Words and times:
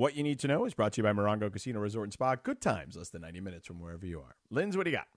What 0.00 0.16
you 0.16 0.22
need 0.22 0.38
to 0.38 0.48
know 0.48 0.64
is 0.64 0.72
brought 0.72 0.94
to 0.94 1.00
you 1.00 1.02
by 1.02 1.12
Morongo 1.12 1.52
Casino 1.52 1.78
Resort 1.78 2.04
and 2.04 2.12
Spa. 2.14 2.34
Good 2.34 2.62
times, 2.62 2.96
less 2.96 3.10
than 3.10 3.20
90 3.20 3.42
minutes 3.42 3.66
from 3.66 3.80
wherever 3.80 4.06
you 4.06 4.18
are. 4.20 4.34
Linz, 4.48 4.74
what 4.74 4.84
do 4.84 4.90
you 4.90 4.96
got? 4.96 5.08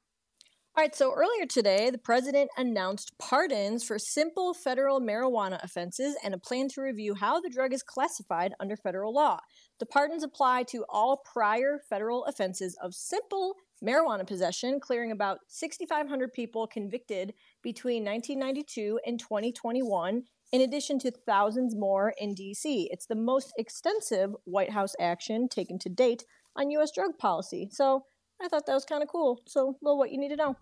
All 0.75 0.83
right, 0.83 0.93
so 0.93 1.13
earlier 1.13 1.45
today, 1.45 1.89
the 1.89 1.97
president 1.97 2.49
announced 2.57 3.13
pardons 3.17 3.85
for 3.85 3.97
simple 3.97 4.53
federal 4.53 4.99
marijuana 4.99 5.63
offenses 5.63 6.17
and 6.21 6.33
a 6.33 6.37
plan 6.37 6.67
to 6.73 6.81
review 6.81 7.13
how 7.13 7.39
the 7.39 7.49
drug 7.49 7.71
is 7.71 7.81
classified 7.81 8.55
under 8.59 8.75
federal 8.75 9.13
law. 9.13 9.39
The 9.79 9.85
pardons 9.85 10.21
apply 10.21 10.63
to 10.71 10.83
all 10.89 11.23
prior 11.31 11.79
federal 11.89 12.25
offenses 12.25 12.75
of 12.83 12.93
simple 12.93 13.55
marijuana 13.81 14.27
possession, 14.27 14.81
clearing 14.81 15.13
about 15.13 15.39
6,500 15.47 16.33
people 16.33 16.67
convicted 16.67 17.33
between 17.61 18.03
1992 18.03 18.99
and 19.05 19.17
2021, 19.17 20.23
in 20.53 20.61
addition 20.61 20.99
to 20.99 21.11
thousands 21.11 21.75
more 21.75 22.13
in 22.17 22.35
DC. 22.35 22.87
It's 22.91 23.07
the 23.07 23.15
most 23.15 23.51
extensive 23.57 24.35
White 24.45 24.69
House 24.69 24.95
action 24.99 25.49
taken 25.49 25.79
to 25.79 25.89
date 25.89 26.23
on 26.55 26.69
U.S. 26.69 26.91
drug 26.91 27.17
policy. 27.17 27.67
So 27.71 28.05
I 28.41 28.47
thought 28.47 28.67
that 28.67 28.73
was 28.73 28.85
kind 28.85 29.01
of 29.01 29.09
cool. 29.09 29.41
So, 29.47 29.77
well, 29.81 29.97
what 29.97 30.11
you 30.11 30.19
need 30.19 30.29
to 30.29 30.35
know. 30.35 30.55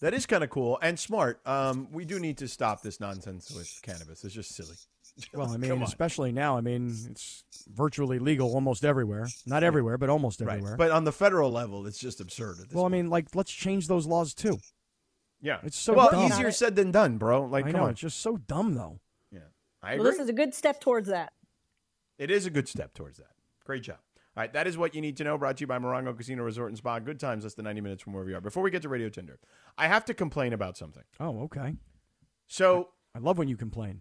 That 0.00 0.14
is 0.14 0.26
kind 0.26 0.42
of 0.42 0.50
cool 0.50 0.78
and 0.82 0.98
smart. 0.98 1.40
Um, 1.46 1.88
we 1.92 2.04
do 2.04 2.18
need 2.18 2.38
to 2.38 2.48
stop 2.48 2.82
this 2.82 2.98
nonsense 2.98 3.50
with 3.50 3.78
cannabis. 3.82 4.24
It's 4.24 4.34
just 4.34 4.54
silly. 4.54 4.76
Well, 5.34 5.50
I 5.50 5.56
mean, 5.58 5.82
especially 5.82 6.32
now. 6.32 6.56
I 6.56 6.62
mean, 6.62 6.94
it's 7.10 7.44
virtually 7.72 8.18
legal 8.18 8.54
almost 8.54 8.84
everywhere. 8.84 9.28
Not 9.46 9.62
everywhere, 9.62 9.98
but 9.98 10.08
almost 10.08 10.40
everywhere. 10.40 10.56
Right. 10.56 10.72
everywhere. 10.72 10.76
But 10.76 10.90
on 10.90 11.04
the 11.04 11.12
federal 11.12 11.50
level, 11.50 11.86
it's 11.86 11.98
just 11.98 12.20
absurd. 12.20 12.58
At 12.60 12.68
this 12.68 12.74
well, 12.74 12.86
I 12.86 12.88
mean, 12.88 13.10
like, 13.10 13.34
let's 13.34 13.52
change 13.52 13.86
those 13.86 14.06
laws 14.06 14.34
too. 14.34 14.58
Yeah, 15.44 15.58
it's 15.62 15.76
so 15.78 15.92
well 15.92 16.10
dumb. 16.10 16.32
easier 16.32 16.50
said 16.50 16.74
than 16.74 16.90
done, 16.90 17.18
bro. 17.18 17.42
Like, 17.44 17.66
I 17.66 17.70
come 17.70 17.80
know 17.80 17.84
on. 17.84 17.90
it's 17.90 18.00
just 18.00 18.20
so 18.20 18.38
dumb, 18.38 18.74
though. 18.74 18.98
Yeah, 19.30 19.40
I 19.82 19.96
Well, 19.96 20.04
this 20.04 20.18
is 20.18 20.28
a 20.28 20.32
good 20.32 20.54
step 20.54 20.80
towards 20.80 21.08
that. 21.08 21.34
It 22.18 22.30
is 22.30 22.46
a 22.46 22.50
good 22.50 22.66
step 22.66 22.94
towards 22.94 23.18
that. 23.18 23.32
Great 23.64 23.82
job. 23.82 23.98
All 24.36 24.42
right, 24.42 24.52
that 24.54 24.66
is 24.66 24.76
what 24.78 24.94
you 24.94 25.00
need 25.00 25.16
to 25.18 25.24
know. 25.24 25.36
Brought 25.38 25.58
to 25.58 25.60
you 25.60 25.66
by 25.66 25.78
Morongo 25.78 26.16
Casino 26.16 26.42
Resort 26.42 26.70
and 26.70 26.78
Spa. 26.78 26.98
Good 26.98 27.20
times, 27.20 27.44
less 27.44 27.54
than 27.54 27.66
90 27.66 27.80
minutes 27.82 28.02
from 28.02 28.14
wherever 28.14 28.30
you 28.30 28.36
are. 28.36 28.40
Before 28.40 28.62
we 28.62 28.70
get 28.70 28.82
to 28.82 28.88
Radio 28.88 29.08
Tinder, 29.08 29.38
I 29.78 29.86
have 29.86 30.04
to 30.06 30.14
complain 30.14 30.52
about 30.54 30.76
something. 30.76 31.04
Oh, 31.20 31.42
okay. 31.42 31.74
So 32.46 32.88
I 33.14 33.18
love 33.18 33.36
when 33.38 33.48
you 33.48 33.56
complain. 33.56 34.00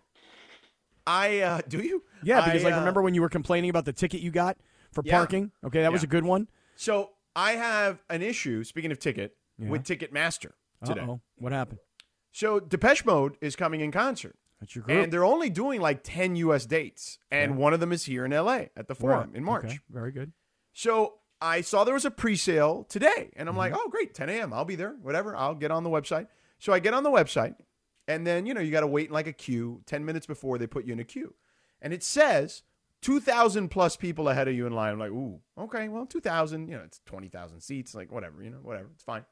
I 1.06 1.40
uh, 1.42 1.62
do 1.68 1.80
you? 1.80 2.04
Yeah, 2.24 2.46
because 2.46 2.62
I, 2.64 2.70
like 2.70 2.76
uh, 2.76 2.80
remember 2.80 3.02
when 3.02 3.14
you 3.14 3.22
were 3.22 3.30
complaining 3.30 3.70
about 3.70 3.86
the 3.86 3.94
ticket 3.94 4.22
you 4.22 4.32
got 4.32 4.58
for 4.94 5.04
Yeah. 5.06 5.18
parking? 5.18 5.52
Okay, 5.66 5.82
that 5.82 5.92
was 5.92 6.04
a 6.04 6.08
good 6.08 6.24
one. 6.24 6.48
So 6.76 7.12
I 7.36 7.54
have 7.54 8.02
an 8.10 8.22
issue. 8.22 8.64
Speaking 8.64 8.92
of 8.92 9.00
ticket, 9.00 9.36
Yeah. 9.58 9.70
with 9.70 9.84
Ticketmaster 9.84 10.52
today. 10.86 11.02
Uh-oh. 11.02 11.22
What 11.36 11.52
happened? 11.52 11.80
So 12.32 12.60
Depeche 12.60 13.06
Mode 13.06 13.38
is 13.42 13.56
coming 13.56 13.82
in 13.82 13.92
concert. 13.92 14.36
That's 14.60 14.76
your 14.76 14.84
group. 14.84 14.98
And 14.98 15.12
they're 15.12 15.26
only 15.26 15.50
doing 15.50 15.82
like 15.82 16.02
10 16.04 16.36
US 16.38 16.66
dates. 16.66 17.20
And 17.32 17.52
Okay. 17.54 17.60
one 17.62 17.74
of 17.74 17.80
them 17.80 17.92
is 17.92 18.06
here 18.06 18.26
in 18.26 18.32
LA 18.32 18.66
at 18.78 18.88
the 18.88 18.96
Forum 18.96 19.30
Right. 19.30 19.36
in 19.38 19.44
March. 19.44 19.66
Okay, 19.66 19.80
Very 19.90 20.12
good. 20.12 20.32
So 20.72 21.16
I 21.42 21.62
saw 21.62 21.84
there 21.84 21.94
was 21.94 22.06
a 22.06 22.12
pre-sale 22.12 22.86
today, 22.86 23.32
and 23.36 23.50
I'm 23.50 23.54
Mm-hmm. 23.54 23.58
like, 23.60 23.74
oh 23.76 23.90
great, 23.90 24.14
10 24.14 24.30
a.m. 24.30 24.54
I'll 24.54 24.64
be 24.66 24.76
there. 24.76 24.96
Whatever. 25.02 25.36
I'll 25.36 25.56
get 25.56 25.72
on 25.72 25.84
the 25.84 25.90
website. 25.90 26.28
So 26.60 26.72
I 26.72 26.80
get 26.80 26.94
on 26.94 27.04
the 27.04 27.12
website, 27.12 27.56
and 28.08 28.26
then 28.26 28.46
you 28.46 28.54
know 28.54 28.62
you 28.62 28.72
got 28.72 28.82
to 28.82 28.88
wait 28.88 29.08
in 29.08 29.14
like 29.14 29.28
a 29.28 29.34
queue. 29.34 29.82
10 29.86 30.06
minutes 30.06 30.26
before 30.26 30.58
they 30.58 30.66
put 30.68 30.86
you 30.86 30.94
in 30.94 31.00
a 31.00 31.04
queue, 31.04 31.34
and 31.82 31.92
it 31.94 32.02
says 32.02 32.64
2,000 33.02 33.68
plus 33.68 33.98
people 33.98 34.30
ahead 34.30 34.48
of 34.48 34.56
you 34.56 34.66
in 34.66 34.72
line. 34.74 34.94
I'm 34.94 35.00
like, 35.00 35.12
ooh, 35.12 35.42
okay, 35.58 35.90
well 35.90 36.06
2,000. 36.06 36.70
You 36.70 36.78
know, 36.78 36.84
it's 36.84 37.02
20,000 37.06 37.60
seats. 37.60 37.94
Like 37.94 38.10
whatever. 38.12 38.42
You 38.42 38.50
know, 38.52 38.60
whatever. 38.62 38.90
It's 38.94 39.04
fine. 39.04 39.26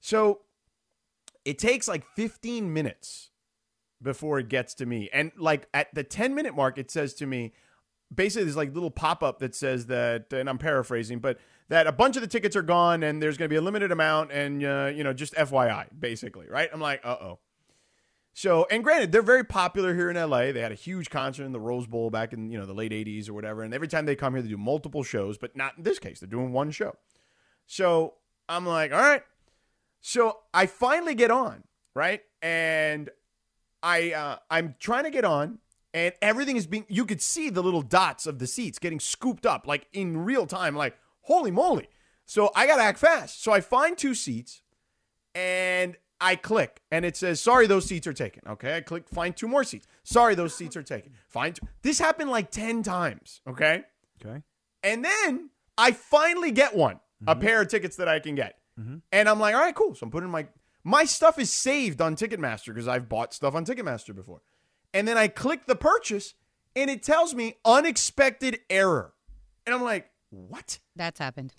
So 0.00 0.40
it 1.44 1.58
takes 1.58 1.88
like 1.88 2.04
15 2.16 2.72
minutes 2.72 3.30
before 4.02 4.38
it 4.38 4.48
gets 4.48 4.74
to 4.74 4.86
me. 4.86 5.08
And 5.12 5.30
like 5.36 5.68
at 5.74 5.94
the 5.94 6.02
10 6.04 6.34
minute 6.34 6.54
mark, 6.54 6.78
it 6.78 6.90
says 6.90 7.14
to 7.14 7.26
me, 7.26 7.52
basically 8.12 8.44
there's 8.44 8.56
like 8.56 8.74
little 8.74 8.90
pop 8.90 9.22
up 9.22 9.38
that 9.40 9.54
says 9.54 9.86
that, 9.86 10.32
and 10.32 10.48
I'm 10.48 10.58
paraphrasing, 10.58 11.18
but 11.18 11.38
that 11.68 11.86
a 11.86 11.92
bunch 11.92 12.16
of 12.16 12.22
the 12.22 12.28
tickets 12.28 12.56
are 12.56 12.62
gone 12.62 13.02
and 13.02 13.22
there's 13.22 13.36
going 13.36 13.48
to 13.48 13.52
be 13.52 13.56
a 13.56 13.60
limited 13.60 13.92
amount 13.92 14.32
and, 14.32 14.64
uh, 14.64 14.90
you 14.92 15.04
know, 15.04 15.12
just 15.12 15.34
FYI, 15.34 15.86
basically, 15.98 16.46
right? 16.48 16.68
I'm 16.72 16.80
like, 16.80 17.00
uh 17.04 17.16
oh. 17.20 17.38
So, 18.32 18.66
and 18.70 18.82
granted, 18.84 19.12
they're 19.12 19.22
very 19.22 19.44
popular 19.44 19.94
here 19.94 20.08
in 20.08 20.16
LA. 20.16 20.52
They 20.52 20.60
had 20.60 20.72
a 20.72 20.76
huge 20.76 21.10
concert 21.10 21.44
in 21.44 21.52
the 21.52 21.60
Rose 21.60 21.86
Bowl 21.86 22.10
back 22.10 22.32
in, 22.32 22.50
you 22.50 22.58
know, 22.58 22.64
the 22.64 22.72
late 22.72 22.92
80s 22.92 23.28
or 23.28 23.34
whatever. 23.34 23.62
And 23.62 23.74
every 23.74 23.88
time 23.88 24.06
they 24.06 24.16
come 24.16 24.34
here, 24.34 24.42
they 24.42 24.48
do 24.48 24.56
multiple 24.56 25.02
shows, 25.02 25.36
but 25.36 25.56
not 25.56 25.76
in 25.76 25.82
this 25.82 25.98
case. 25.98 26.20
They're 26.20 26.28
doing 26.28 26.52
one 26.52 26.70
show. 26.70 26.94
So 27.66 28.14
I'm 28.48 28.66
like, 28.66 28.92
all 28.92 29.00
right. 29.00 29.22
So 30.00 30.38
I 30.54 30.66
finally 30.66 31.14
get 31.14 31.30
on, 31.30 31.64
right? 31.94 32.22
And 32.42 33.10
I 33.82 34.12
uh, 34.12 34.36
I'm 34.50 34.74
trying 34.78 35.04
to 35.04 35.10
get 35.10 35.24
on, 35.24 35.58
and 35.92 36.14
everything 36.22 36.56
is 36.56 36.66
being. 36.66 36.86
You 36.88 37.04
could 37.04 37.22
see 37.22 37.50
the 37.50 37.62
little 37.62 37.82
dots 37.82 38.26
of 38.26 38.38
the 38.38 38.46
seats 38.46 38.78
getting 38.78 39.00
scooped 39.00 39.46
up, 39.46 39.66
like 39.66 39.86
in 39.92 40.24
real 40.24 40.46
time. 40.46 40.74
Like 40.74 40.96
holy 41.22 41.50
moly! 41.50 41.88
So 42.24 42.50
I 42.54 42.66
gotta 42.66 42.82
act 42.82 42.98
fast. 42.98 43.42
So 43.42 43.52
I 43.52 43.60
find 43.60 43.96
two 43.96 44.14
seats, 44.14 44.62
and 45.34 45.96
I 46.20 46.36
click, 46.36 46.82
and 46.90 47.04
it 47.04 47.16
says, 47.16 47.40
"Sorry, 47.40 47.66
those 47.66 47.86
seats 47.86 48.06
are 48.06 48.12
taken." 48.12 48.42
Okay, 48.46 48.76
I 48.76 48.80
click, 48.80 49.08
find 49.08 49.36
two 49.36 49.48
more 49.48 49.64
seats. 49.64 49.86
Sorry, 50.02 50.34
those 50.34 50.54
seats 50.54 50.76
are 50.76 50.82
taken. 50.82 51.12
Find 51.28 51.54
two. 51.54 51.66
This 51.82 51.98
happened 51.98 52.30
like 52.30 52.50
ten 52.50 52.82
times. 52.82 53.40
Okay. 53.48 53.84
Okay. 54.24 54.42
And 54.82 55.04
then 55.04 55.50
I 55.76 55.92
finally 55.92 56.52
get 56.52 56.74
one, 56.76 57.00
a 57.26 57.36
pair 57.36 57.62
of 57.62 57.68
tickets 57.68 57.96
that 57.96 58.08
I 58.08 58.18
can 58.18 58.34
get. 58.34 58.59
Mm-hmm. 58.78 58.96
And 59.12 59.28
I'm 59.28 59.40
like, 59.40 59.54
all 59.54 59.60
right, 59.60 59.74
cool. 59.74 59.94
So 59.94 60.04
I'm 60.04 60.10
putting 60.10 60.30
my 60.30 60.46
my 60.82 61.04
stuff 61.04 61.38
is 61.38 61.50
saved 61.50 62.00
on 62.00 62.16
Ticketmaster 62.16 62.66
because 62.66 62.88
I've 62.88 63.08
bought 63.08 63.34
stuff 63.34 63.54
on 63.54 63.64
Ticketmaster 63.64 64.14
before. 64.14 64.42
And 64.94 65.06
then 65.06 65.18
I 65.18 65.28
click 65.28 65.66
the 65.66 65.76
purchase 65.76 66.34
and 66.74 66.90
it 66.90 67.02
tells 67.02 67.34
me 67.34 67.56
unexpected 67.64 68.60
error. 68.70 69.12
And 69.66 69.74
I'm 69.74 69.82
like, 69.82 70.10
what? 70.30 70.78
That's 70.96 71.18
happened. 71.18 71.54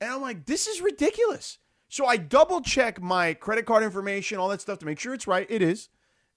And 0.00 0.10
I'm 0.10 0.20
like, 0.20 0.46
this 0.46 0.66
is 0.66 0.80
ridiculous. 0.80 1.58
So 1.88 2.06
I 2.06 2.16
double 2.16 2.60
check 2.60 3.00
my 3.00 3.34
credit 3.34 3.66
card 3.66 3.84
information, 3.84 4.38
all 4.38 4.48
that 4.48 4.60
stuff 4.60 4.80
to 4.80 4.86
make 4.86 4.98
sure 4.98 5.14
it's 5.14 5.26
right. 5.26 5.46
It 5.48 5.62
is. 5.62 5.88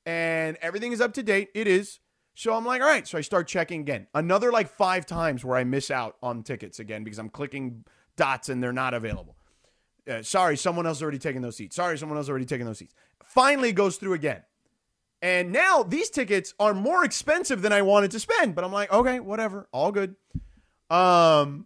And 0.06 0.58
everything 0.62 0.92
is 0.92 1.02
up 1.02 1.14
to 1.16 1.24
date. 1.24 1.50
It 1.56 1.68
is. 1.68 2.00
So 2.36 2.54
I'm 2.54 2.66
like, 2.66 2.82
all 2.82 2.88
right. 2.88 3.08
So 3.08 3.18
I 3.18 3.22
start 3.22 3.48
checking 3.48 3.82
again. 3.82 4.08
Another 4.14 4.52
like 4.52 4.70
five 4.70 5.06
times 5.06 5.44
where 5.44 5.58
I 5.58 5.64
miss 5.64 5.90
out 5.90 6.18
on 6.22 6.44
tickets 6.44 6.80
again 6.80 7.04
because 7.04 7.18
I'm 7.18 7.30
clicking 7.30 7.84
dots 8.16 8.50
and 8.50 8.62
they're 8.62 8.72
not 8.72 8.94
available. 8.94 9.37
Uh, 10.08 10.24
sorry, 10.24 10.56
someone 10.58 10.86
else 10.86 11.02
already 11.02 11.20
taken 11.20 11.42
those 11.42 11.58
seats. 11.58 11.76
Sorry, 11.76 11.98
someone 11.98 12.18
else 12.18 12.30
already 12.30 12.46
taken 12.46 12.66
those 12.66 12.78
seats. 12.78 12.94
Finally 13.26 13.74
goes 13.74 13.98
through 13.98 14.14
again. 14.14 14.44
And 15.22 15.52
now 15.52 15.84
these 15.84 16.10
tickets 16.10 16.54
are 16.60 16.74
more 16.74 17.04
expensive 17.04 17.62
than 17.62 17.74
I 17.74 17.82
wanted 17.82 18.12
to 18.12 18.20
spend, 18.20 18.56
but 18.56 18.64
I'm 18.64 18.72
like, 18.72 18.92
okay, 18.92 19.20
whatever, 19.20 19.68
all 19.72 19.92
good. 19.92 20.16
Um, 20.90 21.66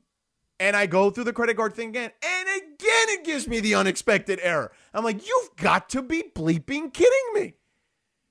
and 0.59 0.75
I 0.75 0.85
go 0.85 1.09
through 1.09 1.25
the 1.25 1.33
credit 1.33 1.57
card 1.57 1.73
thing 1.73 1.89
again, 1.89 2.11
and 2.23 2.47
again 2.47 3.09
it 3.09 3.25
gives 3.25 3.47
me 3.47 3.59
the 3.59 3.75
unexpected 3.75 4.39
error. 4.41 4.71
I'm 4.93 5.03
like, 5.03 5.27
you've 5.27 5.55
got 5.57 5.89
to 5.89 6.01
be 6.01 6.23
bleeping 6.33 6.93
kidding 6.93 7.33
me. 7.33 7.55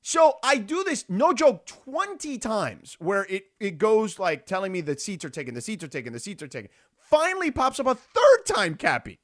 So 0.03 0.39
I 0.43 0.57
do 0.57 0.83
this, 0.83 1.05
no 1.09 1.35
joke, 1.35 1.67
20 1.67 2.39
times 2.39 2.97
where 2.99 3.27
it, 3.29 3.45
it 3.61 3.77
goes 3.77 4.19
like 4.19 4.47
telling 4.47 4.73
me 4.73 4.81
the 4.81 4.99
seats 4.99 5.25
are 5.25 5.31
taken, 5.31 5.53
the 5.55 5.61
seats 5.61 5.85
are 5.85 5.89
taken, 5.89 6.15
the 6.15 6.19
seats 6.19 6.43
are 6.43 6.49
taken. 6.49 6.71
Finally 6.97 7.51
pops 7.51 7.79
up 7.79 7.87
a 7.87 7.95
third 7.95 8.47
time, 8.47 8.75
Cappy. 8.75 9.19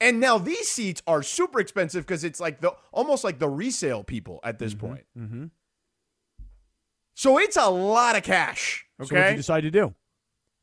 And 0.00 0.20
now 0.20 0.38
these 0.38 0.68
seats 0.68 1.02
are 1.06 1.22
super 1.22 1.58
expensive 1.58 2.06
because 2.06 2.22
it's 2.22 2.40
like 2.40 2.60
the 2.60 2.74
almost 2.92 3.24
like 3.24 3.38
the 3.38 3.48
resale 3.48 4.04
people 4.04 4.40
at 4.44 4.58
this 4.58 4.74
point. 4.74 5.04
Mm-hmm. 5.18 5.46
So 7.14 7.38
it's 7.38 7.56
a 7.56 7.68
lot 7.68 8.16
of 8.16 8.22
cash. 8.22 8.86
Okay. 9.00 9.08
So 9.08 9.14
what 9.14 9.22
did 9.22 9.30
you 9.32 9.36
decide 9.38 9.60
to 9.62 9.70
do? 9.70 9.94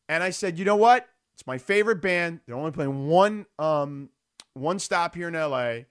and 0.07 0.23
I 0.23 0.29
said, 0.29 0.57
you 0.59 0.65
know 0.65 0.75
what? 0.75 1.07
It's 1.33 1.45
my 1.47 1.57
favorite 1.57 2.01
band. 2.01 2.39
They're 2.45 2.55
only 2.55 2.71
playing 2.71 3.07
one 3.07 3.45
um 3.59 4.09
one 4.53 4.79
stop 4.79 5.15
here 5.15 5.27
in 5.27 5.33
LA. 5.33 5.83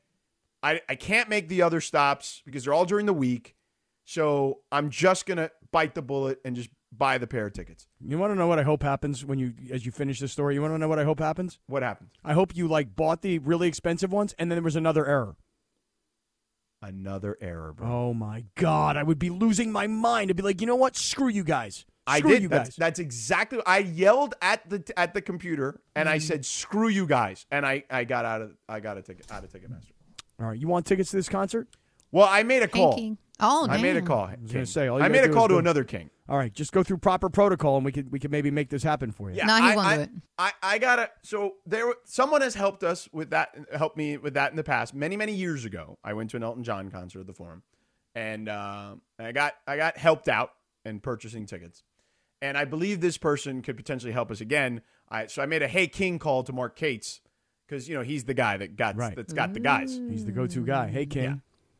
I 0.62 0.81
I 0.88 0.94
can't 0.94 1.28
make 1.28 1.49
the 1.49 1.62
other 1.62 1.81
stops 1.81 2.43
because 2.44 2.65
they're 2.65 2.75
all 2.75 2.87
during 2.87 3.06
the 3.06 3.12
week. 3.12 3.56
So 4.04 4.60
I'm 4.72 4.91
just 4.91 5.27
gonna 5.27 5.50
bite 5.71 5.94
the 5.94 6.03
bullet 6.03 6.41
and 6.44 6.56
just 6.56 6.71
buy 6.99 7.19
the 7.19 7.27
pair 7.27 7.47
of 7.47 7.53
tickets. 7.53 7.87
You 8.00 8.19
want 8.19 8.32
to 8.32 8.34
know 8.37 8.47
what 8.47 8.59
I 8.59 8.62
hope 8.62 8.82
happens 8.82 9.24
when 9.24 9.39
you, 9.39 9.53
as 9.72 9.84
you 9.86 9.92
finish 9.92 10.21
this 10.21 10.33
story? 10.33 10.54
You 10.54 10.63
want 10.63 10.74
to 10.74 10.78
know 10.78 10.89
what 10.89 10.98
I 10.98 11.04
hope 11.04 11.19
happens? 11.21 11.59
What 11.66 11.83
happens? 11.83 12.10
I 12.24 12.33
hope 12.33 12.54
you 12.57 12.69
like 12.69 12.95
bought 12.97 13.22
the 13.22 13.39
really 13.39 13.69
expensive 13.69 14.13
ones, 14.13 14.34
and 14.39 14.51
then 14.51 14.57
there 14.57 14.63
was 14.63 14.77
another 14.77 15.07
error. 15.07 15.36
Another 16.83 17.39
error, 17.41 17.72
bro. 17.72 17.89
Oh 17.89 18.15
my 18.15 18.45
god, 18.57 18.98
I 18.98 19.03
would 19.03 19.19
be 19.19 19.30
losing 19.30 19.72
my 19.72 19.86
mind. 19.86 20.28
I'd 20.30 20.36
be 20.36 20.42
like, 20.42 20.60
you 20.60 20.66
know 20.66 20.77
what? 20.77 20.97
Screw 20.97 21.28
you 21.28 21.42
guys. 21.42 21.86
I 22.07 22.21
did. 22.21 22.42
you 22.42 22.48
that's, 22.48 22.69
guys. 22.71 22.77
that's 22.77 22.98
exactly. 22.98 23.60
I 23.65 23.78
yelled 23.78 24.34
at 24.42 24.69
the 24.69 24.84
at 24.98 25.15
the 25.15 25.22
computer 25.22 25.80
and 25.97 26.07
Mm-hmm. 26.07 26.15
I 26.15 26.19
said, 26.19 26.45
"Screw 26.45 26.89
you 26.89 27.07
guys!" 27.07 27.47
And 27.51 27.65
I 27.65 27.84
I 27.89 28.04
got 28.04 28.27
out 28.27 28.42
of 28.42 28.53
I 28.69 28.80
got 28.80 28.98
a 28.98 29.03
ticket 29.03 29.33
out 29.33 29.42
of 29.45 29.51
Ticketmaster. 29.51 29.92
All 30.39 30.48
right, 30.48 30.59
you 30.59 30.69
want 30.69 30.84
tickets 30.84 31.10
to 31.13 31.16
this 31.16 31.30
concert? 31.30 31.69
Well, 32.13 32.28
I 32.30 32.42
made 32.42 32.63
a 32.63 32.69
call. 32.69 32.92
Thinking. 32.92 33.16
Oh, 33.41 33.66
I 33.71 33.80
made 33.80 33.92
a 33.97 34.01
damn. 34.01 34.07
call. 34.07 34.30
was 34.42 34.53
gonna 34.53 34.66
say, 34.66 34.86
all 34.89 34.98
you 34.98 35.04
I 35.04 35.09
made 35.09 35.24
a 35.24 35.33
call 35.33 35.48
to 35.48 35.54
go- 35.54 35.59
another 35.59 35.84
king. 35.84 36.10
All 36.28 36.38
right, 36.38 36.53
just 36.53 36.72
go 36.72 36.82
through 36.82 36.98
proper 36.98 37.28
protocol, 37.28 37.76
and 37.76 37.84
we 37.84 37.92
could 37.92 38.10
we 38.10 38.18
could 38.18 38.30
maybe 38.30 38.50
make 38.50 38.71
this 38.71 38.82
happen 38.82 39.12
for 39.12 39.30
you. 39.30 39.36
Yeah, 39.36 39.44
No, 39.47 39.56
he 39.56 39.62
I, 39.62 39.76
won't 39.76 39.86
I, 39.88 39.97
do 39.97 40.03
it. 40.03 40.10
I, 40.38 40.53
I 40.62 40.78
gotta. 40.78 41.10
So 41.22 41.56
there, 41.66 41.92
someone 42.04 42.41
has 42.41 42.54
helped 42.54 42.82
us 42.82 43.09
with 43.12 43.30
that. 43.30 43.54
Helped 43.76 43.97
me 43.98 44.16
with 44.16 44.32
that 44.34 44.50
in 44.50 44.56
the 44.56 44.65
past. 44.65 44.94
Many 44.94 45.16
many 45.18 45.34
years 45.34 45.65
ago, 45.66 45.98
I 46.03 46.15
went 46.15 46.30
to 46.30 46.36
an 46.38 46.42
Elton 46.42 46.65
John 46.65 46.91
concert 46.91 47.21
at 47.21 47.26
the 47.26 47.34
Forum, 47.34 47.62
and 48.15 48.48
uh, 48.48 48.94
I 49.18 49.32
got 49.32 49.53
I 49.66 49.76
got 49.76 49.98
helped 49.98 50.28
out 50.28 50.53
in 50.86 51.00
purchasing 51.00 51.44
tickets. 51.47 51.82
and 52.41 52.56
I 52.56 52.65
believe 52.65 53.00
this 53.03 53.18
person 53.18 53.60
could 53.62 53.76
potentially 53.76 54.12
help 54.12 54.30
us 54.30 54.41
again. 54.41 54.80
I, 55.10 55.26
so 55.26 55.42
I 55.42 55.47
made 55.47 55.62
a 55.62 55.68
Hey 55.68 55.86
King 55.88 56.18
call 56.18 56.42
to 56.44 56.53
Mark 56.54 56.74
Cates 56.76 57.21
because 57.68 57.86
you 57.88 57.94
know 57.94 58.03
he's 58.03 58.24
the 58.24 58.34
guy 58.34 58.56
that 58.56 58.76
got 58.76 58.97
Right. 58.97 59.15
that's 59.15 59.34
got 59.34 59.53
the 59.53 59.60
guys. 59.60 60.00
He's 60.09 60.24
the 60.24 60.32
go-to 60.32 60.65
guy. 60.65 60.88
Hey, 60.88 61.04
King. 61.04 61.24
Yeah. 61.24 61.34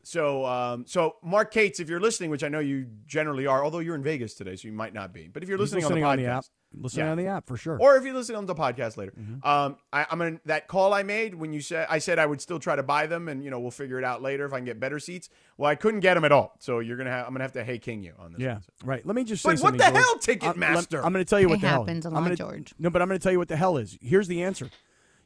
So, 0.07 0.45
um, 0.45 0.85
so 0.87 1.15
Mark 1.23 1.51
Cates, 1.51 1.79
if 1.79 1.89
you're 1.89 1.99
listening, 1.99 2.29
which 2.29 2.43
I 2.43 2.47
know 2.47 2.59
you 2.59 2.85
generally 3.07 3.47
are, 3.47 3.63
although 3.63 3.79
you're 3.79 3.95
in 3.95 4.03
Vegas 4.03 4.35
today, 4.35 4.55
so 4.55 4.67
you 4.67 4.71
might 4.73 4.93
not 4.93 5.11
be. 5.11 5.27
But 5.27 5.41
if 5.41 5.49
you're 5.49 5.57
He's 5.57 5.73
listening, 5.73 6.03
on 6.03 6.17
the 6.17 6.23
podcast, 6.25 6.37
app. 6.37 6.45
Listening 6.77 7.05
Yeah. 7.05 7.11
on 7.13 7.17
the 7.17 7.25
app 7.27 7.47
for 7.47 7.57
sure. 7.57 7.77
or 7.81 7.95
if 7.95 8.03
you 8.05 8.13
listen 8.13 8.35
on 8.35 8.45
the 8.45 8.53
podcast 8.53 8.97
later, 8.97 9.13
Mm-hmm. 9.19 9.47
um, 9.47 9.77
I, 9.91 10.05
I'm 10.11 10.19
gonna 10.19 10.39
that 10.45 10.67
call 10.67 10.93
I 10.93 11.03
made 11.03 11.33
when 11.33 11.53
you 11.53 11.61
said 11.61 11.87
I 11.89 11.97
said 11.99 12.19
I 12.19 12.25
would 12.25 12.39
still 12.41 12.59
try 12.59 12.75
to 12.75 12.83
buy 12.83 13.07
them, 13.07 13.29
and 13.29 13.43
you 13.43 13.49
know 13.49 13.59
we'll 13.59 13.71
figure 13.71 13.97
it 13.97 14.03
out 14.03 14.21
later 14.21 14.45
if 14.45 14.53
I 14.53 14.57
can 14.57 14.65
get 14.65 14.79
better 14.79 14.99
seats. 14.99 15.29
Well, 15.57 15.71
I 15.71 15.75
couldn't 15.75 16.01
get 16.01 16.13
them 16.15 16.23
at 16.25 16.31
all, 16.31 16.53
so 16.59 16.79
you're 16.79 16.97
gonna 16.97 17.09
have 17.11 17.25
I'm 17.25 17.33
gonna 17.33 17.43
have 17.45 17.53
to 17.53 17.63
hey 17.63 17.79
king 17.79 18.03
you 18.03 18.13
on 18.19 18.33
this. 18.33 18.41
yeah, 18.41 18.53
one. 18.55 18.61
right. 18.83 19.05
Let 19.07 19.15
me 19.15 19.23
just 19.23 19.41
say 19.41 19.49
But 19.49 19.59
what 19.61 19.79
something. 19.79 19.93
the 19.93 19.99
George. 20.01 20.03
hell, 20.05 20.53
Ticketmaster? 20.53 20.99
I'm, 20.99 21.05
I'm 21.05 21.13
going 21.13 21.25
to 21.25 21.29
tell 21.29 21.39
you 21.39 21.47
what 21.49 21.59
It 21.59 21.61
the 21.61 21.67
hell. 21.69 21.79
happens 21.85 22.05
a 22.05 22.09
I'm 22.09 22.15
gonna- 22.15 22.35
George. 22.35 22.75
No, 22.77 22.89
but 22.91 23.01
I'm 23.01 23.07
going 23.07 23.19
to 23.19 23.23
tell 23.23 23.31
you 23.31 23.39
what 23.39 23.47
the 23.47 23.55
hell 23.55 23.77
is. 23.77 23.97
Here's 24.01 24.27
the 24.27 24.43
answer. 24.43 24.69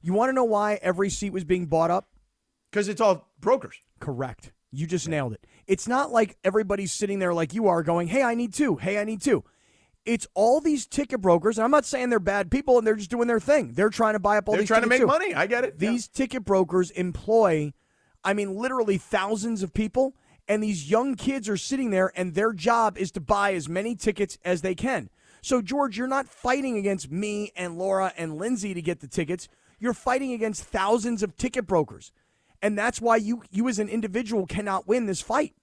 You 0.01 0.13
want 0.13 0.29
to 0.29 0.33
know 0.33 0.43
why 0.45 0.75
every 0.83 1.09
seat 1.09 1.33
was 1.33 1.43
being 1.43 1.65
bought 1.65 1.91
up? 1.91 2.07
because 2.71 2.87
it's 2.87 3.01
all 3.01 3.27
brokers. 3.41 3.77
Correct. 3.99 4.51
You 4.71 4.85
just 4.87 5.07
nailed 5.07 5.33
it. 5.33 5.45
It's 5.67 5.87
not 5.87 6.11
like 6.11 6.37
everybody's 6.43 6.91
sitting 6.91 7.19
there 7.19 7.33
like 7.33 7.53
you 7.53 7.67
are 7.67 7.83
going, 7.83 8.07
hey, 8.07 8.21
I 8.23 8.35
need 8.35 8.53
two. 8.53 8.75
Hey, 8.75 8.99
I 8.99 9.03
need 9.03 9.21
two. 9.21 9.43
It's 10.05 10.27
all 10.33 10.61
these 10.61 10.87
ticket 10.87 11.21
brokers. 11.21 11.57
And 11.57 11.65
I'm 11.65 11.71
not 11.71 11.85
saying 11.85 12.09
they're 12.09 12.19
bad 12.19 12.49
people 12.51 12.77
and 12.77 12.85
they're 12.87 12.95
just 12.95 13.09
doing 13.09 13.27
their 13.27 13.39
thing. 13.39 13.73
They're 13.73 13.89
trying 13.89 14.13
to 14.13 14.19
buy 14.19 14.37
up 14.37 14.47
all 14.47 14.53
They're 14.53 14.61
these 14.61 14.67
trying 14.67 14.83
to 14.83 14.87
make 14.87 15.01
too. 15.01 15.07
money. 15.07 15.33
I 15.33 15.47
get 15.47 15.63
it. 15.63 15.75
Yeah. 15.79 15.91
These 15.91 16.07
ticket 16.07 16.45
brokers 16.45 16.91
employ, 16.91 17.73
I 18.23 18.33
mean, 18.33 18.55
literally 18.55 18.97
thousands 18.97 19.63
of 19.63 19.73
people. 19.73 20.15
And 20.47 20.63
these 20.63 20.89
young 20.89 21.13
kids 21.13 21.47
are 21.47 21.57
sitting 21.57 21.91
there, 21.91 22.11
and 22.15 22.33
their 22.33 22.53
job 22.53 22.97
is 22.97 23.11
to 23.11 23.21
buy 23.21 23.53
as 23.53 23.69
many 23.69 23.93
tickets 23.95 24.39
as 24.43 24.61
they 24.61 24.73
can. 24.73 25.11
So, 25.43 25.61
George, 25.61 25.95
you're 25.95 26.07
not 26.07 26.27
fighting 26.27 26.75
against 26.75 27.11
me 27.11 27.51
and 27.55 27.77
Laura 27.77 28.11
and 28.17 28.35
Lindsay 28.35 28.73
to 28.73 28.81
get 28.81 28.99
the 28.99 29.07
tickets. 29.07 29.47
You're 29.77 29.93
fighting 29.93 30.33
against 30.33 30.63
thousands 30.63 31.21
of 31.21 31.37
ticket 31.37 31.67
brokers. 31.67 32.11
And 32.61 32.77
that's 32.77 32.99
why 32.99 33.15
you, 33.17 33.43
you 33.51 33.67
as 33.69 33.79
an 33.79 33.89
individual 33.89 34.45
cannot 34.45 34.87
win 34.87 35.05
this 35.05 35.21
fight. 35.21 35.53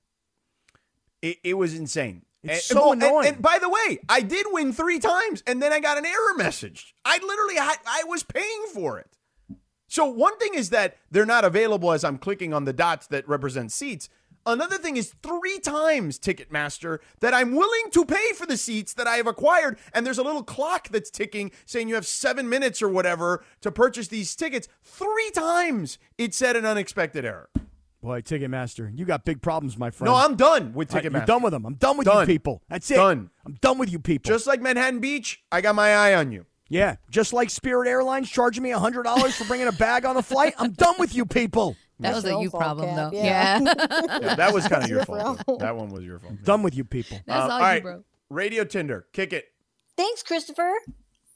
It, 1.22 1.38
it 1.44 1.54
was 1.54 1.74
insane. 1.74 2.22
It's 2.42 2.70
And- 2.70 2.78
so 2.78 2.82
well, 2.84 2.92
and- 2.92 3.02
annoying. 3.02 3.28
And, 3.34 3.42
by 3.42 3.58
the 3.58 3.68
way, 3.68 3.98
I 4.08 4.20
did 4.20 4.46
win 4.50 4.72
three 4.72 4.98
times, 4.98 5.42
and 5.46 5.62
then 5.62 5.72
I 5.72 5.80
got 5.80 5.98
an 5.98 6.06
error 6.06 6.34
message. 6.36 6.94
I 7.04 7.18
literally 7.18 7.56
had, 7.56 7.76
I 7.86 8.04
was 8.04 8.22
paying 8.22 8.66
for 8.72 8.98
it. 8.98 9.10
So 9.88 10.04
one 10.06 10.36
thing 10.38 10.54
is 10.54 10.70
that 10.70 10.96
they're 11.10 11.26
not 11.26 11.44
available 11.44 11.92
as 11.92 12.02
I'm 12.02 12.18
clicking 12.18 12.52
on 12.52 12.64
the 12.64 12.72
dots 12.72 13.06
that 13.08 13.28
represent 13.28 13.70
seats. 13.72 14.08
Another 14.46 14.78
thing 14.78 14.96
is 14.96 15.12
three 15.24 15.58
times 15.58 16.20
Ticketmaster 16.20 17.00
that 17.20 17.34
I'm 17.34 17.56
willing 17.56 17.90
to 17.90 18.04
pay 18.04 18.32
for 18.32 18.46
the 18.46 18.56
seats 18.56 18.94
that 18.94 19.08
I 19.08 19.16
have 19.16 19.26
acquired, 19.26 19.76
and 19.92 20.06
there's 20.06 20.18
a 20.18 20.22
little 20.22 20.44
clock 20.44 20.88
that's 20.88 21.10
ticking 21.10 21.50
saying 21.64 21.88
you 21.88 21.96
have 21.96 22.06
seven 22.06 22.48
minutes 22.48 22.80
or 22.80 22.88
whatever 22.88 23.44
to 23.62 23.72
purchase 23.72 24.06
these 24.06 24.36
tickets. 24.36 24.68
Three 24.84 25.30
times 25.34 25.98
it 26.16 26.32
said 26.32 26.54
an 26.54 26.64
unexpected 26.64 27.24
error. 27.24 27.50
Boy, 28.00 28.20
Ticketmaster, 28.20 28.96
you 28.96 29.04
got 29.04 29.24
big 29.24 29.42
problems, 29.42 29.76
my 29.76 29.90
friend. 29.90 30.12
No, 30.12 30.16
I'm 30.16 30.36
done 30.36 30.72
with 30.74 30.94
right, 30.94 31.02
Ticketmaster. 31.02 31.20
I'm 31.20 31.26
done 31.26 31.42
with 31.42 31.52
them. 31.52 31.66
I'm 31.66 31.74
done 31.74 31.96
with 31.96 32.04
Done. 32.04 32.20
you 32.20 32.26
people. 32.26 32.62
That's 32.68 32.88
it. 32.92 32.96
Done. 32.96 33.30
I'm 33.44 33.54
done 33.60 33.78
with 33.78 33.90
you 33.90 33.98
people. 33.98 34.32
Just 34.32 34.46
like 34.46 34.60
Manhattan 34.60 35.00
Beach, 35.00 35.42
I 35.50 35.60
got 35.60 35.74
my 35.74 35.92
eye 35.92 36.14
on 36.14 36.30
you. 36.30 36.46
Yeah, 36.68 36.96
just 37.10 37.32
like 37.32 37.50
Spirit 37.50 37.88
Airlines 37.88 38.28
charging 38.30 38.62
me 38.62 38.70
$100 38.70 39.32
for 39.32 39.44
bringing 39.44 39.68
a 39.68 39.72
bag 39.72 40.04
on 40.04 40.14
the 40.14 40.22
flight. 40.22 40.54
I'm 40.58 40.72
done 40.72 40.94
with 40.98 41.14
you 41.14 41.24
people. 41.24 41.76
That 42.00 42.14
was 42.14 42.24
a 42.26 42.32
own 42.34 42.42
you 42.42 42.50
problem, 42.50 42.88
Cap, 42.88 43.12
though. 43.12 43.16
yeah. 43.18 43.58
Yeah. 43.60 44.18
Yeah, 44.20 44.34
that 44.34 44.52
was 44.52 44.68
kind 44.68 44.82
of 44.84 44.88
your 44.90 44.98
Your 44.98 45.06
fault. 45.06 45.42
fault. 45.46 45.60
That 45.60 45.76
one 45.76 45.88
was 45.90 46.04
your 46.04 46.18
fault. 46.18 46.42
Done 46.44 46.62
with 46.62 46.74
you 46.76 46.84
people. 46.84 47.18
That's 47.26 47.38
Uh, 47.38 47.42
all, 47.44 47.50
all 47.52 47.58
you, 47.58 47.64
right. 47.64 47.82
bro. 47.82 48.04
Radio 48.30 48.64
Tinder, 48.64 49.06
kick 49.12 49.32
it. 49.32 49.44
Thanks, 49.96 50.22
Christopher. 50.22 50.72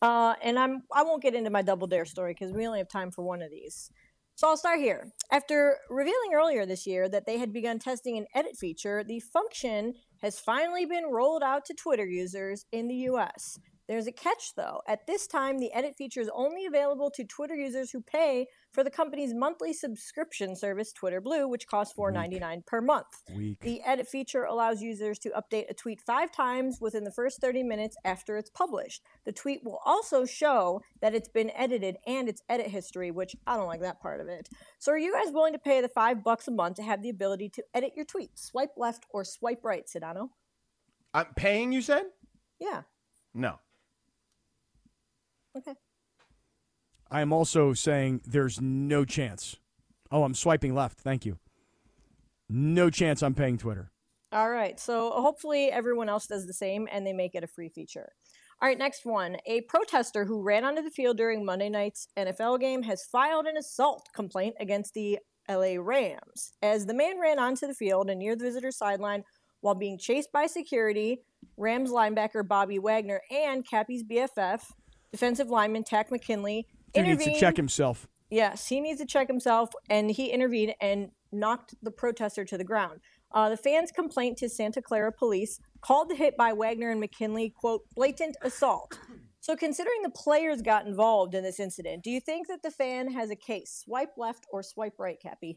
Uh, 0.03 0.35
and 0.43 0.59
I'm 0.59 0.83
I 0.93 1.03
won't 1.03 1.23
get 1.23 1.35
into 1.35 1.51
my 1.51 1.63
double 1.63 1.87
dare 1.87 2.05
story 2.05 2.33
because 2.33 2.53
we 2.53 2.67
only 2.67 2.79
have 2.79 2.89
time 2.89 3.11
for 3.11 3.23
one 3.23 3.43
of 3.43 3.51
these. 3.51 3.91
So 4.35 4.49
I'll 4.49 4.57
start 4.57 4.81
here. 4.81 5.13
After 5.31 5.77
revealing 5.91 6.33
earlier 6.35 6.65
this 6.65 6.87
year 6.87 7.09
that 7.11 7.27
they 7.27 7.37
had 7.39 7.53
begun 7.53 7.79
testing 7.79 8.17
an 8.17 8.27
edit 8.35 8.57
feature, 8.57 9.05
the 9.05 9.21
function 9.21 9.93
has 10.23 10.39
finally 10.41 10.87
been 10.87 11.05
rolled 11.11 11.43
out 11.43 11.67
to 11.67 11.75
Twitter 11.75 12.07
users 12.07 12.65
in 12.73 12.89
the 12.89 12.95
US. 13.11 13.59
There's 13.91 14.07
a 14.07 14.13
catch 14.13 14.55
though. 14.55 14.83
At 14.87 15.09
this 15.09 15.27
time, 15.27 15.59
the 15.59 15.73
edit 15.73 15.97
feature 15.97 16.21
is 16.21 16.31
only 16.33 16.65
available 16.65 17.11
to 17.11 17.25
Twitter 17.25 17.57
users 17.57 17.91
who 17.91 18.01
pay 18.01 18.47
for 18.71 18.85
the 18.85 18.91
company's 18.91 19.35
monthly 19.35 19.73
subscription 19.73 20.55
service, 20.55 20.93
Twitter 20.93 21.21
Blue, 21.21 21.49
which 21.49 21.67
costs 21.67 21.93
$4.99 21.99 22.65
per 22.67 22.81
month. 22.81 23.09
Weak. 23.35 23.59
The 23.59 23.83
edit 23.85 24.07
feature 24.07 24.45
allows 24.45 24.81
users 24.81 25.19
to 25.19 25.31
update 25.31 25.69
a 25.69 25.75
tweet 25.75 26.01
five 26.01 26.31
times 26.31 26.79
within 26.81 27.03
the 27.03 27.11
first 27.11 27.41
30 27.41 27.65
minutes 27.65 27.97
after 28.05 28.37
it's 28.37 28.49
published. 28.49 29.03
The 29.25 29.33
tweet 29.33 29.65
will 29.65 29.81
also 29.85 30.25
show 30.25 30.83
that 31.01 31.17
it's 31.17 31.29
been 31.29 31.51
edited 31.57 31.97
and 32.07 32.29
its 32.29 32.43
edit 32.49 32.69
history, 32.69 33.11
which 33.11 33.35
I 33.45 33.57
don't 33.57 33.67
like 33.67 33.81
that 33.81 34.01
part 34.01 34.21
of 34.21 34.29
it. 34.29 34.49
So, 34.79 34.93
are 34.93 34.99
you 34.99 35.13
guys 35.13 35.33
willing 35.33 35.55
to 35.55 35.59
pay 35.59 35.81
the 35.81 35.89
five 35.89 36.23
bucks 36.23 36.47
a 36.47 36.53
month 36.53 36.77
to 36.77 36.85
have 36.85 37.03
the 37.03 37.11
ability 37.11 37.49
to 37.55 37.65
edit 37.75 37.95
your 37.97 38.05
tweet? 38.05 38.39
Swipe 38.39 38.75
left 38.77 39.05
or 39.11 39.25
swipe 39.25 39.65
right, 39.65 39.89
Sedano? 39.89 40.29
I'm 41.13 41.35
paying, 41.35 41.73
you 41.73 41.83
said? 41.83 42.05
Yeah. 42.61 42.83
No. 43.35 43.59
Okay. 45.57 45.75
I 47.11 47.21
am 47.21 47.33
also 47.33 47.73
saying 47.73 48.23
there's 48.25 48.61
no 48.61 49.05
chance. 49.05 49.57
Oh, 50.11 50.23
I'm 50.23 50.35
swiping 50.35 50.75
left. 50.75 51.01
Thank 51.01 51.27
you. 51.27 51.39
No 52.49 52.91
chance 52.91 53.23
I'm 53.23 53.35
paying 53.35 53.59
Twitter. 53.59 53.91
All 54.33 54.51
right. 54.51 54.79
So 54.79 55.11
hopefully 55.11 55.73
everyone 55.73 56.09
else 56.09 56.27
does 56.27 56.47
the 56.47 56.53
same 56.53 56.89
and 56.91 57.07
they 57.07 57.13
make 57.13 57.35
it 57.35 57.45
a 57.45 57.49
free 57.49 57.69
feature. 57.69 58.13
All 58.63 58.69
right, 58.69 58.79
next 58.79 59.07
one. 59.07 59.39
A 59.47 59.63
protester 59.63 60.27
who 60.27 60.43
ran 60.43 60.65
onto 60.65 60.83
the 60.83 60.91
field 60.91 61.17
during 61.17 61.47
Monday 61.47 61.71
night's 61.71 62.09
NFL 62.19 62.61
game 62.61 62.83
has 62.83 63.05
filed 63.11 63.47
an 63.47 63.57
assault 63.57 64.09
complaint 64.15 64.55
against 64.61 64.93
the 64.93 65.19
LA 65.49 65.77
Rams. 65.79 66.53
As 66.61 66.85
the 66.85 66.93
man 66.93 67.19
ran 67.19 67.39
onto 67.39 67.67
the 67.67 67.75
field 67.75 68.11
and 68.11 68.19
near 68.19 68.37
the 68.37 68.45
visitor's 68.45 68.77
sideline 68.77 69.25
while 69.63 69.75
being 69.75 69.99
chased 69.99 70.31
by 70.31 70.47
security, 70.47 71.23
Rams 71.57 71.91
linebacker 71.91 72.47
Bobby 72.47 72.79
Wagner 72.79 73.23
and 73.31 73.67
Cappy's 73.67 74.05
BFF, 74.05 74.61
defensive 75.13 75.49
lineman 75.49 75.85
Takk 75.85 76.11
McKinley, 76.11 76.67
Dude 76.95 77.07
needs 77.07 77.25
to 77.25 77.39
check 77.39 77.57
himself. 77.57 78.09
Yes, 78.31 78.69
he 78.69 78.81
needs 78.81 79.01
to 79.01 79.07
check 79.07 79.27
himself, 79.27 79.71
and 79.89 80.11
he 80.11 80.29
intervened 80.29 80.75
and 80.81 81.11
knocked 81.33 81.75
the 81.83 81.91
protester 81.91 82.45
to 82.45 82.59
the 82.59 82.65
ground. 82.65 83.01
Uh, 83.33 83.49
the 83.49 83.57
fans' 83.57 83.93
complaint 83.93 84.39
to 84.39 84.49
Santa 84.49 84.83
Clara 84.83 85.13
police 85.13 85.61
called 85.81 86.11
the 86.11 86.15
hit 86.15 86.37
by 86.37 86.53
Wagner 86.53 86.91
and 86.91 87.01
McKinley, 87.01 87.51
quote, 87.51 87.83
blatant 87.95 88.37
assault. 88.43 88.99
So, 89.43 89.57
considering 89.57 90.03
the 90.03 90.11
players 90.11 90.61
got 90.61 90.87
involved 90.87 91.35
in 91.35 91.43
this 91.43 91.59
incident, 91.59 92.05
do 92.05 92.11
you 92.11 92.21
think 92.21 92.49
that 92.49 92.63
the 92.63 92.71
fan 92.71 93.11
has 93.11 93.31
a 93.31 93.35
case? 93.35 93.83
Swipe 93.85 94.19
left 94.19 94.47
or 94.53 94.63
swipe 94.63 94.99
right, 94.99 95.19
Cappy? 95.19 95.57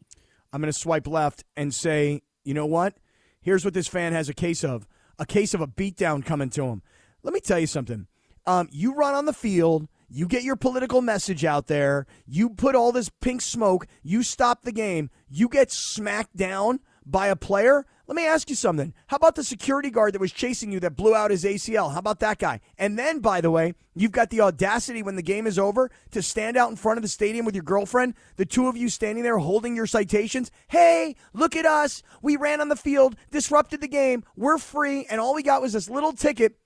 I'm 0.54 0.62
going 0.62 0.72
to 0.72 0.78
swipe 0.78 1.06
left 1.06 1.44
and 1.54 1.72
say, 1.72 2.22
you 2.44 2.54
know 2.54 2.64
what? 2.64 2.94
Here's 3.42 3.62
what 3.62 3.74
this 3.74 3.86
fan 3.86 4.14
has 4.14 4.30
a 4.30 4.34
case 4.34 4.64
of 4.64 4.88
a 5.18 5.26
case 5.26 5.52
of 5.52 5.60
a 5.60 5.66
beatdown 5.66 6.24
coming 6.24 6.48
to 6.50 6.64
him. 6.64 6.82
Let 7.22 7.34
me 7.34 7.40
tell 7.40 7.58
you 7.58 7.66
something. 7.66 8.06
Um, 8.46 8.68
you 8.70 8.94
run 8.94 9.14
on 9.14 9.24
the 9.24 9.32
field, 9.32 9.88
you 10.08 10.26
get 10.26 10.42
your 10.42 10.56
political 10.56 11.00
message 11.00 11.44
out 11.44 11.66
there, 11.66 12.06
you 12.26 12.50
put 12.50 12.74
all 12.74 12.92
this 12.92 13.08
pink 13.08 13.40
smoke, 13.40 13.86
you 14.02 14.22
stop 14.22 14.62
the 14.62 14.72
game, 14.72 15.10
you 15.30 15.48
get 15.48 15.72
smacked 15.72 16.36
down 16.36 16.80
by 17.06 17.28
a 17.28 17.36
player. 17.36 17.86
Let 18.06 18.16
me 18.16 18.26
ask 18.26 18.50
you 18.50 18.56
something. 18.56 18.92
How 19.06 19.16
about 19.16 19.34
the 19.34 19.42
security 19.42 19.90
guard 19.90 20.12
that 20.12 20.20
was 20.20 20.32
chasing 20.32 20.70
you 20.70 20.78
that 20.80 20.94
blew 20.96 21.14
out 21.14 21.30
his 21.30 21.44
ACL? 21.44 21.92
How 21.92 21.98
about 21.98 22.20
that 22.20 22.38
guy? 22.38 22.60
And 22.76 22.98
then, 22.98 23.20
by 23.20 23.40
the 23.40 23.50
way, 23.50 23.74
you've 23.94 24.12
got 24.12 24.28
the 24.28 24.42
audacity 24.42 25.02
when 25.02 25.16
the 25.16 25.22
game 25.22 25.46
is 25.46 25.58
over 25.58 25.90
to 26.10 26.22
stand 26.22 26.58
out 26.58 26.68
in 26.68 26.76
front 26.76 26.98
of 26.98 27.02
the 27.02 27.08
stadium 27.08 27.46
with 27.46 27.54
your 27.54 27.64
girlfriend, 27.64 28.14
the 28.36 28.44
two 28.44 28.68
of 28.68 28.76
you 28.76 28.90
standing 28.90 29.24
there 29.24 29.38
holding 29.38 29.74
your 29.74 29.86
citations. 29.86 30.50
Hey, 30.68 31.16
look 31.32 31.56
at 31.56 31.64
us. 31.64 32.02
We 32.20 32.36
ran 32.36 32.60
on 32.60 32.68
the 32.68 32.76
field, 32.76 33.16
disrupted 33.30 33.80
the 33.80 33.88
game. 33.88 34.22
We're 34.36 34.58
free, 34.58 35.06
and 35.08 35.18
all 35.18 35.34
we 35.34 35.42
got 35.42 35.62
was 35.62 35.72
this 35.72 35.88
little 35.88 36.12
ticket. 36.12 36.58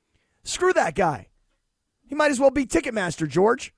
Screw 0.43 0.73
that 0.73 0.97
guy. 0.97 1.29
He 2.09 2.15
might 2.15 2.31
as 2.31 2.41
well 2.41 2.51
be 2.51 2.67
Ticketmaster, 2.67 3.29
George. 3.29 3.75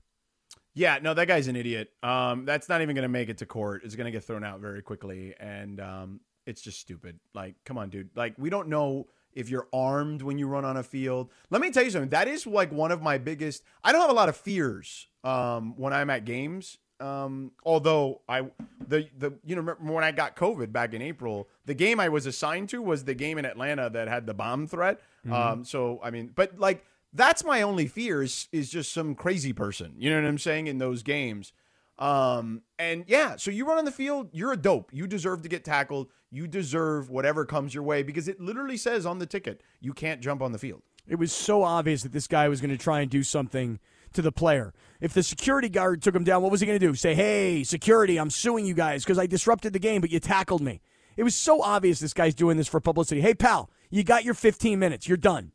Yeah, 0.73 0.99
no, 1.03 1.15
that 1.15 1.27
guy's 1.27 1.49
an 1.49 1.57
idiot. 1.57 1.91
Um, 2.03 2.45
that's 2.45 2.69
not 2.69 2.81
even 2.81 2.95
going 2.95 3.03
to 3.03 3.09
make 3.09 3.29
it 3.29 3.39
to 3.39 3.47
court. 3.47 3.83
It's 3.85 3.97
going 3.97 4.05
to 4.05 4.13
get 4.13 4.23
thrown 4.23 4.45
out 4.45 4.61
very 4.61 4.83
quickly, 4.83 5.35
and 5.41 5.81
um, 5.81 6.21
it's 6.47 6.63
just 6.63 6.79
stupid. 6.81 7.19
Like, 7.35 7.57
come 7.65 7.77
on, 7.77 7.91
dude. 7.91 8.11
Like, 8.15 8.35
we 8.39 8.51
don't 8.51 8.69
know 8.69 9.09
if 9.33 9.51
you're 9.51 9.67
armed 9.73 10.23
when 10.23 10.39
you 10.39 10.47
run 10.47 10.65
on 10.65 10.77
a 10.77 10.83
field. 10.83 11.31
Let 11.51 11.61
me 11.61 11.71
tell 11.71 11.83
you 11.83 11.91
something. 11.91 12.11
That 12.11 12.29
is 12.29 12.47
like 12.47 12.73
one 12.73 12.93
of 12.93 13.03
my 13.03 13.19
biggest. 13.19 13.65
I 13.83 13.91
don't 13.91 14.01
have 14.01 14.11
a 14.11 14.15
lot 14.15 14.29
of 14.29 14.37
fears 14.37 15.09
um, 15.25 15.75
when 15.77 15.93
I'm 15.93 16.09
at 16.09 16.25
games. 16.25 16.79
Um, 17.01 17.53
although 17.65 18.21
I, 18.29 18.43
the 18.87 19.09
the 19.17 19.33
you 19.45 19.57
know 19.57 19.75
when 19.81 20.05
I 20.05 20.13
got 20.13 20.37
COVID 20.37 20.71
back 20.71 20.93
in 20.93 21.01
April, 21.01 21.49
the 21.65 21.73
game 21.73 21.99
I 21.99 22.11
was 22.11 22.27
assigned 22.27 22.69
to 22.71 22.83
was 22.83 23.05
the 23.05 23.15
game 23.15 23.39
in 23.39 23.47
Atlanta 23.47 23.89
that 23.89 24.07
had 24.07 24.27
the 24.27 24.35
bomb 24.35 24.67
threat. 24.67 25.01
Um, 25.31 25.65
so 25.65 25.99
I 26.03 26.11
mean, 26.11 26.31
but 26.35 26.59
like 26.59 26.85
that's 27.13 27.45
my 27.45 27.63
only 27.63 27.87
fear 27.87 28.23
is 28.23 28.49
is 28.53 28.71
just 28.71 28.93
some 28.93 29.15
crazy 29.15 29.53
person. 29.53 29.95
You 29.97 30.11
know 30.11 30.17
what 30.17 30.29
I'm 30.29 30.39
saying 30.39 30.67
in 30.67 30.79
those 30.79 31.03
games. 31.03 31.53
Um, 31.99 32.63
and 32.79 33.05
yeah, 33.07 33.37
so 33.37 33.51
you 33.51 33.67
run 33.67 33.79
on 33.79 33.85
the 33.85 33.93
field, 33.93 34.31
you're 34.33 34.53
a 34.53 34.57
dope. 34.57 34.91
You 34.93 35.07
deserve 35.07 35.43
to 35.43 35.49
get 35.49 35.65
tackled. 35.65 36.09
You 36.31 36.47
deserve 36.47 37.11
whatever 37.11 37.45
comes 37.45 37.75
your 37.75 37.83
way 37.83 38.03
because 38.03 38.27
it 38.27 38.41
literally 38.41 38.79
says 38.79 39.05
on 39.05 39.19
the 39.19 39.27
ticket 39.27 39.63
you 39.81 39.93
can't 39.93 40.21
jump 40.21 40.41
on 40.41 40.53
the 40.53 40.59
field. 40.59 40.83
It 41.07 41.17
was 41.17 41.33
so 41.33 41.63
obvious 41.63 42.03
that 42.03 42.13
this 42.13 42.27
guy 42.27 42.49
was 42.49 42.61
going 42.61 42.71
to 42.71 42.83
try 42.83 43.01
and 43.01 43.11
do 43.11 43.23
something 43.23 43.81
to 44.13 44.23
the 44.23 44.33
player. 44.33 44.73
If 45.01 45.13
the 45.13 45.23
security 45.23 45.69
guard 45.69 46.03
took 46.03 46.15
him 46.15 46.25
down, 46.25 46.43
what 46.43 46.51
was 46.51 46.61
he 46.61 46.67
going 46.67 46.79
to 46.79 46.87
do? 46.87 46.95
Say, 46.95 47.15
"Hey, 47.15 47.65
security, 47.65 48.17
I'm 48.17 48.31
suing 48.31 48.65
you 48.65 48.75
guys 48.75 49.05
because 49.05 49.19
I 49.19 49.27
disrupted 49.27 49.73
the 49.73 49.79
game, 49.79 50.01
but 50.01 50.11
you 50.11 50.21
tackled 50.21 50.63
me." 50.63 50.81
It 51.17 51.25
was 51.25 51.35
so 51.35 51.63
obvious 51.63 52.01
this 52.01 52.15
guy's 52.15 52.35
doing 52.35 52.57
this 52.57 52.69
for 52.69 52.81
publicity. 52.81 53.21
Hey, 53.21 53.35
pal, 53.35 53.71
you 53.91 54.05
got 54.05 54.25
your 54.25 54.35
15 54.35 54.79
minutes. 54.79 55.09
You're 55.09 55.17
done. 55.17 55.53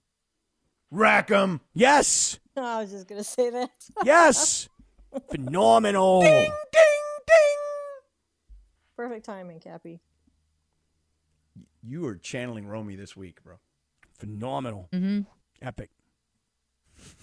Rack 0.92 1.32
'em. 1.32 1.62
Yes. 1.74 2.40
I 2.58 2.82
was 2.82 2.92
just 2.92 3.08
gonna 3.08 3.24
say 3.24 3.50
that. 3.50 3.70
Yes. 4.06 4.70
Phenomenal. 5.32 6.22
Ding, 6.22 6.52
ding, 6.72 6.82
ding. 7.28 7.58
Perfect 8.98 9.26
timing, 9.26 9.60
Cappy. 9.62 10.02
You 11.82 12.06
are 12.08 12.16
channeling 12.16 12.68
Romy 12.68 12.96
this 12.96 13.16
week, 13.16 13.42
bro. 13.44 13.56
Phenomenal. 14.20 14.90
Mm-hmm. 14.92 15.22
Epic. 15.62 15.90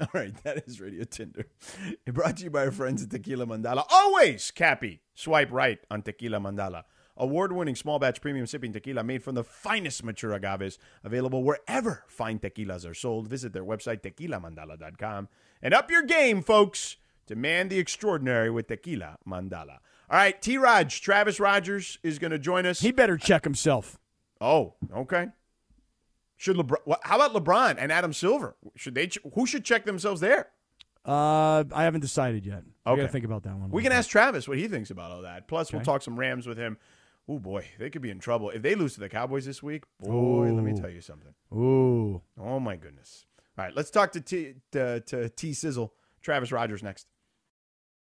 All 0.00 0.08
right, 0.14 0.32
that 0.44 0.66
is 0.66 0.80
Radio 0.80 1.04
Tinder. 1.04 1.46
It 2.06 2.14
brought 2.14 2.38
to 2.38 2.44
you 2.44 2.50
by 2.50 2.64
our 2.64 2.70
friends 2.70 3.02
at 3.02 3.10
Tequila 3.10 3.44
Mandala. 3.46 3.84
Always, 3.90 4.50
Cappy. 4.50 5.02
Swipe 5.14 5.52
right 5.52 5.78
on 5.90 6.00
Tequila 6.02 6.38
Mandala. 6.38 6.84
Award 7.20 7.52
winning 7.52 7.76
small 7.76 7.98
batch 7.98 8.20
premium 8.20 8.46
sipping 8.46 8.72
tequila 8.72 9.04
made 9.04 9.22
from 9.22 9.34
the 9.34 9.44
finest 9.44 10.02
mature 10.02 10.32
agaves, 10.32 10.78
available 11.04 11.44
wherever 11.44 12.04
fine 12.08 12.38
tequilas 12.38 12.88
are 12.88 12.94
sold. 12.94 13.28
Visit 13.28 13.52
their 13.52 13.64
website, 13.64 14.00
tequilamandala.com. 14.00 15.28
And 15.62 15.74
up 15.74 15.90
your 15.90 16.02
game, 16.02 16.42
folks. 16.42 16.96
Demand 17.26 17.70
the 17.70 17.78
extraordinary 17.78 18.50
with 18.50 18.66
Tequila 18.66 19.16
Mandala. 19.24 19.78
All 20.10 20.16
right, 20.16 20.40
T 20.42 20.58
Raj, 20.58 21.00
Travis 21.00 21.38
Rodgers 21.38 21.98
is 22.02 22.18
going 22.18 22.32
to 22.32 22.40
join 22.40 22.66
us. 22.66 22.80
He 22.80 22.90
better 22.90 23.16
check 23.16 23.44
himself. 23.44 23.98
Oh, 24.40 24.74
okay. 24.92 25.28
Should 26.36 26.56
LeBron? 26.56 26.78
What, 26.86 27.00
how 27.02 27.20
about 27.20 27.32
LeBron 27.32 27.76
and 27.78 27.92
Adam 27.92 28.12
Silver? 28.12 28.56
Should 28.74 28.96
they? 28.96 29.10
Who 29.34 29.46
should 29.46 29.64
check 29.64 29.84
themselves 29.84 30.20
there? 30.20 30.48
Uh, 31.04 31.64
I 31.72 31.84
haven't 31.84 32.00
decided 32.00 32.44
yet. 32.44 32.62
Okay. 32.86 33.00
got 33.00 33.06
to 33.06 33.12
think 33.12 33.24
about 33.24 33.44
that 33.44 33.56
one. 33.56 33.70
We 33.70 33.82
can 33.82 33.92
ask 33.92 34.08
Travis 34.10 34.48
what 34.48 34.58
he 34.58 34.66
thinks 34.66 34.90
about 34.90 35.12
all 35.12 35.22
that. 35.22 35.46
Plus, 35.46 35.72
we'll 35.72 35.82
talk 35.82 36.02
some 36.02 36.18
Rams 36.18 36.46
with 36.46 36.58
him. 36.58 36.78
Oh 37.30 37.38
boy, 37.38 37.64
they 37.78 37.90
could 37.90 38.02
be 38.02 38.10
in 38.10 38.18
trouble 38.18 38.50
if 38.50 38.60
they 38.60 38.74
lose 38.74 38.94
to 38.94 39.00
the 39.00 39.08
Cowboys 39.08 39.44
this 39.44 39.62
week. 39.62 39.84
Boy, 40.00 40.52
let 40.52 40.64
me 40.64 40.72
tell 40.72 40.90
you 40.90 41.00
something. 41.00 41.32
Ooh. 41.54 42.20
Oh 42.36 42.58
my 42.58 42.74
goodness. 42.74 43.24
All 43.56 43.66
right, 43.66 43.76
let's 43.76 43.90
talk 43.90 44.10
to 44.12 44.20
T 44.20 44.54
to, 44.72 44.98
to 44.98 45.28
T 45.28 45.52
Sizzle. 45.52 45.94
Travis 46.22 46.50
Rodgers 46.50 46.82
next. 46.82 47.06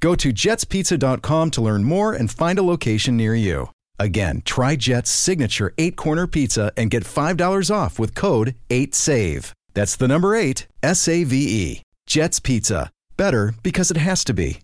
Go 0.00 0.14
to 0.14 0.32
jetspizza.com 0.32 1.50
to 1.52 1.60
learn 1.60 1.84
more 1.84 2.12
and 2.12 2.30
find 2.30 2.58
a 2.58 2.62
location 2.62 3.16
near 3.16 3.34
you. 3.34 3.70
Again, 3.98 4.42
try 4.44 4.76
Jet's 4.76 5.10
signature 5.10 5.72
eight 5.78 5.96
corner 5.96 6.26
pizza 6.26 6.70
and 6.76 6.90
get 6.90 7.04
$5 7.04 7.74
off 7.74 7.98
with 7.98 8.14
code 8.14 8.54
8SAVE. 8.68 9.52
That's 9.74 9.96
the 9.96 10.08
number 10.08 10.34
eight, 10.34 10.66
S 10.82 11.06
A 11.08 11.24
V 11.24 11.36
E. 11.36 11.82
Jet's 12.06 12.40
Pizza. 12.40 12.90
Better 13.16 13.54
because 13.62 13.90
it 13.90 13.96
has 13.96 14.22
to 14.24 14.32
be. 14.34 14.60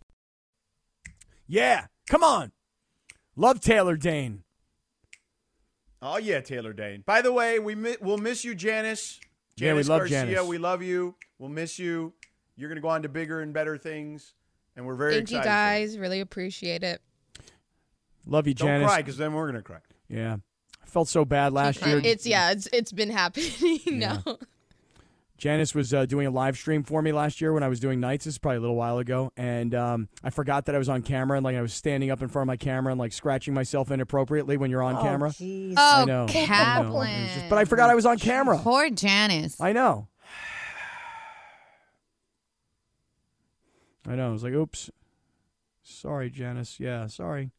Yeah. 1.46 1.86
Come 2.08 2.22
on. 2.22 2.52
Love 3.36 3.60
Taylor 3.60 3.96
Dayne. 3.96 4.42
Oh 6.00 6.18
yeah, 6.18 6.40
Taylor 6.40 6.72
Dayne. 6.72 7.02
By 7.06 7.22
the 7.22 7.32
way, 7.32 7.58
we 7.58 7.74
mi- 7.74 7.96
we'll 8.00 8.18
miss 8.18 8.44
you, 8.44 8.54
Janice. 8.54 9.20
Yeah, 9.56 9.68
we 9.72 9.82
Janice 9.82 9.88
love 9.88 10.00
Garcia, 10.00 10.24
Janice. 10.26 10.46
We 10.46 10.58
love 10.58 10.82
you. 10.82 11.14
We'll 11.38 11.48
miss 11.48 11.78
you. 11.78 12.12
You're 12.56 12.68
gonna 12.68 12.80
go 12.80 12.88
on 12.88 13.02
to 13.02 13.08
bigger 13.08 13.40
and 13.40 13.52
better 13.54 13.78
things, 13.78 14.34
and 14.76 14.86
we're 14.86 14.94
very 14.94 15.14
Thank 15.14 15.30
you 15.30 15.38
excited. 15.38 15.42
for 15.42 15.90
guys. 15.92 15.98
Really 15.98 16.20
appreciate 16.20 16.82
it. 16.82 17.00
Love 18.26 18.46
you, 18.46 18.54
Don't 18.54 18.68
Janice. 18.68 18.86
cry, 18.88 18.98
because 18.98 19.16
then 19.16 19.32
we're 19.32 19.46
gonna 19.46 19.62
cry. 19.62 19.78
Yeah. 20.08 20.36
I 20.82 20.86
felt 20.86 21.08
so 21.08 21.24
bad 21.24 21.52
last 21.52 21.84
year. 21.84 22.00
It's 22.04 22.26
yeah, 22.26 22.50
it's 22.52 22.68
it's 22.72 22.92
been 22.92 23.10
happening 23.10 23.50
Yeah. 23.84 24.20
Janice 25.38 25.74
was 25.74 25.92
uh, 25.92 26.06
doing 26.06 26.28
a 26.28 26.30
live 26.30 26.56
stream 26.56 26.84
for 26.84 27.02
me 27.02 27.10
last 27.10 27.40
year 27.40 27.52
when 27.52 27.64
I 27.64 27.68
was 27.68 27.80
doing 27.80 27.98
nights. 27.98 28.26
This 28.26 28.34
is 28.34 28.38
probably 28.38 28.58
a 28.58 28.60
little 28.60 28.76
while 28.76 28.98
ago, 28.98 29.32
and 29.36 29.74
um, 29.74 30.08
I 30.22 30.30
forgot 30.30 30.66
that 30.66 30.76
I 30.76 30.78
was 30.78 30.88
on 30.88 31.02
camera 31.02 31.36
and 31.36 31.42
like 31.44 31.56
I 31.56 31.62
was 31.62 31.74
standing 31.74 32.12
up 32.12 32.22
in 32.22 32.28
front 32.28 32.44
of 32.44 32.46
my 32.46 32.56
camera 32.56 32.92
and 32.92 32.98
like 33.00 33.12
scratching 33.12 33.52
myself 33.52 33.90
inappropriately 33.90 34.56
when 34.56 34.70
you're 34.70 34.84
on 34.84 34.94
Oh, 34.94 35.02
camera. 35.02 35.30
jeez. 35.30 35.74
I 35.76 36.02
Oh, 36.02 36.04
know. 36.04 36.04
I 36.04 36.06
know. 36.06 36.22
It 36.22 36.34
was 36.34 36.46
Kaplan. 36.46 37.26
just- 37.34 37.48
but 37.48 37.58
I 37.58 37.64
forgot 37.64 37.90
I 37.90 37.96
was 37.96 38.06
on 38.06 38.18
camera. 38.20 38.56
Poor 38.58 38.88
Janice. 38.90 39.60
I 39.60 39.72
know. 39.72 40.06
I 44.06 44.14
know. 44.16 44.28
I 44.28 44.32
was 44.32 44.42
like, 44.42 44.52
"Oops, 44.52 44.90
sorry, 45.82 46.30
Janice. 46.30 46.80
Yeah, 46.80 47.06
sorry, 47.06 47.50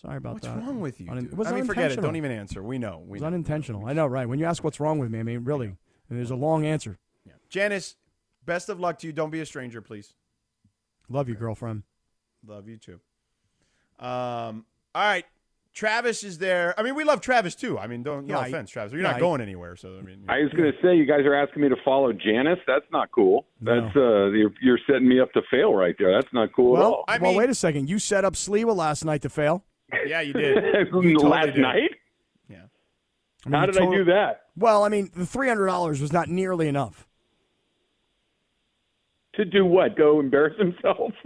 sorry 0.00 0.16
about 0.16 0.34
What's 0.34 0.46
that." 0.46 0.56
What's 0.56 0.66
wrong 0.66 0.80
with 0.80 1.00
you? 1.00 1.10
Un- 1.10 1.24
dude? 1.24 1.36
was 1.36 1.48
I 1.48 1.52
mean, 1.52 1.64
forget 1.66 1.92
it. 1.92 2.00
Don't 2.00 2.16
even 2.16 2.30
answer. 2.30 2.62
We 2.62 2.78
know. 2.78 3.02
It 3.02 3.08
was 3.08 3.20
know. 3.20 3.28
unintentional. 3.28 3.86
I 3.86 3.92
know, 3.92 4.06
right? 4.06 4.28
When 4.28 4.38
you 4.38 4.46
ask 4.46 4.64
what's 4.64 4.80
wrong 4.80 4.98
with 4.98 5.10
me, 5.10 5.20
I 5.20 5.22
mean, 5.22 5.44
really, 5.44 5.76
there's 6.08 6.30
a 6.30 6.36
long 6.36 6.64
answer. 6.64 6.98
Yeah. 7.24 7.32
Janice, 7.48 7.96
best 8.44 8.68
of 8.68 8.80
luck 8.80 8.98
to 9.00 9.06
you. 9.06 9.12
Don't 9.12 9.30
be 9.30 9.40
a 9.40 9.46
stranger, 9.46 9.82
please. 9.82 10.14
Love 11.08 11.28
you, 11.28 11.34
girlfriend. 11.34 11.82
Love 12.46 12.68
you 12.68 12.78
too. 12.78 13.00
Um. 13.98 14.64
All 14.94 15.02
right. 15.02 15.26
Travis 15.76 16.24
is 16.24 16.38
there. 16.38 16.72
I 16.78 16.82
mean, 16.82 16.94
we 16.94 17.04
love 17.04 17.20
Travis 17.20 17.54
too. 17.54 17.78
I 17.78 17.86
mean, 17.86 18.02
don't 18.02 18.26
no 18.26 18.36
Yeah, 18.36 18.40
I- 18.40 18.46
offense, 18.48 18.70
Travis. 18.70 18.92
You're 18.94 19.02
yeah, 19.02 19.08
not 19.08 19.16
I- 19.16 19.20
going 19.20 19.42
anywhere. 19.42 19.76
So 19.76 19.98
I 19.98 20.00
mean, 20.00 20.24
I 20.26 20.38
was 20.38 20.50
going 20.52 20.72
to 20.72 20.78
say, 20.82 20.96
you 20.96 21.04
guys 21.04 21.20
are 21.26 21.34
asking 21.34 21.60
me 21.62 21.68
to 21.68 21.76
follow 21.84 22.14
Janice. 22.14 22.58
That's 22.66 22.86
not 22.90 23.12
cool. 23.12 23.46
No. 23.60 23.82
That's 23.82 23.94
uh, 23.94 24.26
you're, 24.30 24.54
you're 24.62 24.78
setting 24.86 25.06
me 25.06 25.20
up 25.20 25.30
to 25.34 25.42
fail 25.50 25.74
right 25.74 25.94
there. 25.98 26.10
That's 26.18 26.32
not 26.32 26.54
cool 26.54 26.78
at 26.78 26.80
Well, 26.80 26.92
all. 26.94 27.04
I 27.08 27.18
well, 27.18 27.32
mean- 27.32 27.38
wait 27.38 27.50
a 27.50 27.54
second. 27.54 27.90
You 27.90 27.98
set 27.98 28.24
up 28.24 28.32
Sliwa 28.32 28.74
last 28.74 29.04
night 29.04 29.20
to 29.22 29.28
fail. 29.28 29.64
yeah, 30.06 30.22
you 30.22 30.32
did. 30.32 30.56
You 30.78 30.84
totally 30.86 31.14
Last 31.16 31.46
did. 31.54 31.58
night? 31.58 31.90
Yeah. 32.48 32.56
I 33.44 33.48
mean, 33.50 33.60
How 33.60 33.66
you 33.66 33.72
did 33.72 33.82
I 33.82 33.90
do 33.96 34.04
that? 34.06 34.40
Well, 34.56 34.82
I 34.82 34.88
mean, 34.88 35.10
the 35.14 35.26
three 35.26 35.48
hundred 35.48 35.66
dollars 35.66 36.00
was 36.00 36.10
not 36.10 36.30
nearly 36.30 36.68
enough. 36.68 37.06
To 39.34 39.44
do 39.44 39.66
what? 39.66 39.94
Go 39.94 40.20
embarrass 40.20 40.58
himself? 40.58 41.12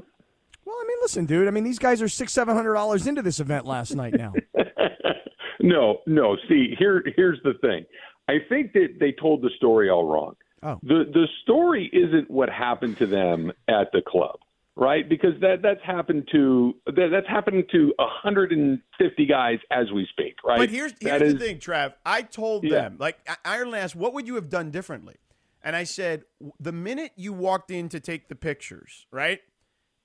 Well, 0.70 0.78
I 0.80 0.84
mean, 0.86 0.98
listen, 1.02 1.26
dude. 1.26 1.48
I 1.48 1.50
mean, 1.50 1.64
these 1.64 1.78
guys 1.80 2.00
are 2.00 2.08
six, 2.08 2.32
seven 2.32 2.54
hundred 2.54 2.74
dollars 2.74 3.06
into 3.08 3.22
this 3.22 3.40
event 3.40 3.66
last 3.66 3.94
night 3.96 4.14
now. 4.14 4.32
no, 5.60 5.98
no. 6.06 6.36
See, 6.48 6.74
here, 6.78 7.02
here's 7.16 7.40
the 7.42 7.54
thing. 7.60 7.84
I 8.28 8.34
think 8.48 8.72
that 8.74 8.98
they 9.00 9.12
told 9.20 9.42
the 9.42 9.50
story 9.56 9.90
all 9.90 10.04
wrong. 10.06 10.36
Oh. 10.62 10.78
The 10.82 11.04
the 11.12 11.26
story 11.42 11.90
isn't 11.92 12.30
what 12.30 12.48
happened 12.50 12.98
to 12.98 13.06
them 13.06 13.50
at 13.66 13.90
the 13.92 14.02
club, 14.06 14.38
right? 14.76 15.08
Because 15.08 15.32
that 15.40 15.62
that's 15.62 15.82
happened 15.84 16.28
to 16.32 16.74
that, 16.86 17.08
that's 17.10 17.26
happened 17.28 17.64
to 17.72 17.92
150 17.98 19.26
guys 19.26 19.58
as 19.70 19.90
we 19.92 20.06
speak, 20.12 20.36
right? 20.44 20.58
But 20.58 20.68
here's 20.70 20.92
here's 21.00 21.12
That 21.12 21.18
the 21.20 21.24
is- 21.26 21.34
thing, 21.42 21.58
Trav. 21.58 21.94
I 22.06 22.22
told 22.22 22.64
Yeah. 22.64 22.82
them, 22.82 22.96
like 23.00 23.18
I- 23.28 23.56
Ireland 23.56 23.76
asked, 23.82 23.96
what 23.96 24.12
would 24.14 24.26
you 24.28 24.36
have 24.36 24.48
done 24.50 24.70
differently? 24.70 25.16
And 25.62 25.74
I 25.76 25.84
said, 25.84 26.24
the 26.58 26.72
minute 26.72 27.12
you 27.16 27.32
walked 27.34 27.70
in 27.70 27.88
to 27.90 28.00
take 28.00 28.28
the 28.28 28.34
pictures, 28.34 29.06
right, 29.10 29.40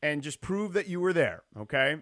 and 0.05 0.21
just 0.21 0.39
prove 0.39 0.73
that 0.73 0.87
you 0.87 0.99
were 0.99 1.13
there, 1.13 1.41
okay, 1.57 1.97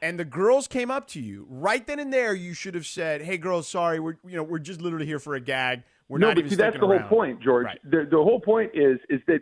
and 0.00 0.18
the 0.18 0.24
girls 0.24 0.66
came 0.66 0.90
up 0.90 1.06
to 1.08 1.20
you 1.20 1.46
right 1.50 1.86
then 1.86 1.98
and 1.98 2.12
there, 2.12 2.34
you 2.34 2.54
should 2.54 2.74
have 2.74 2.86
said, 2.86 3.22
"Hey, 3.22 3.36
girls, 3.36 3.68
sorry, 3.68 4.00
we're 4.00 4.16
you 4.26 4.36
know 4.36 4.42
we're 4.42 4.58
just 4.58 4.80
literally 4.80 5.06
here 5.06 5.18
for 5.18 5.34
a 5.34 5.40
gag. 5.40 5.82
We're 6.08 6.18
no, 6.18 6.28
not 6.28 6.36
but 6.36 6.38
even 6.40 6.50
see, 6.50 6.56
that's 6.56 6.74
the 6.74 6.86
sticking 6.86 6.98
whole 6.98 7.08
point, 7.08 7.42
George. 7.42 7.66
Right. 7.66 7.78
The, 7.84 8.08
the 8.10 8.16
whole 8.16 8.40
point 8.40 8.70
is 8.74 8.98
is 9.10 9.20
that 9.26 9.40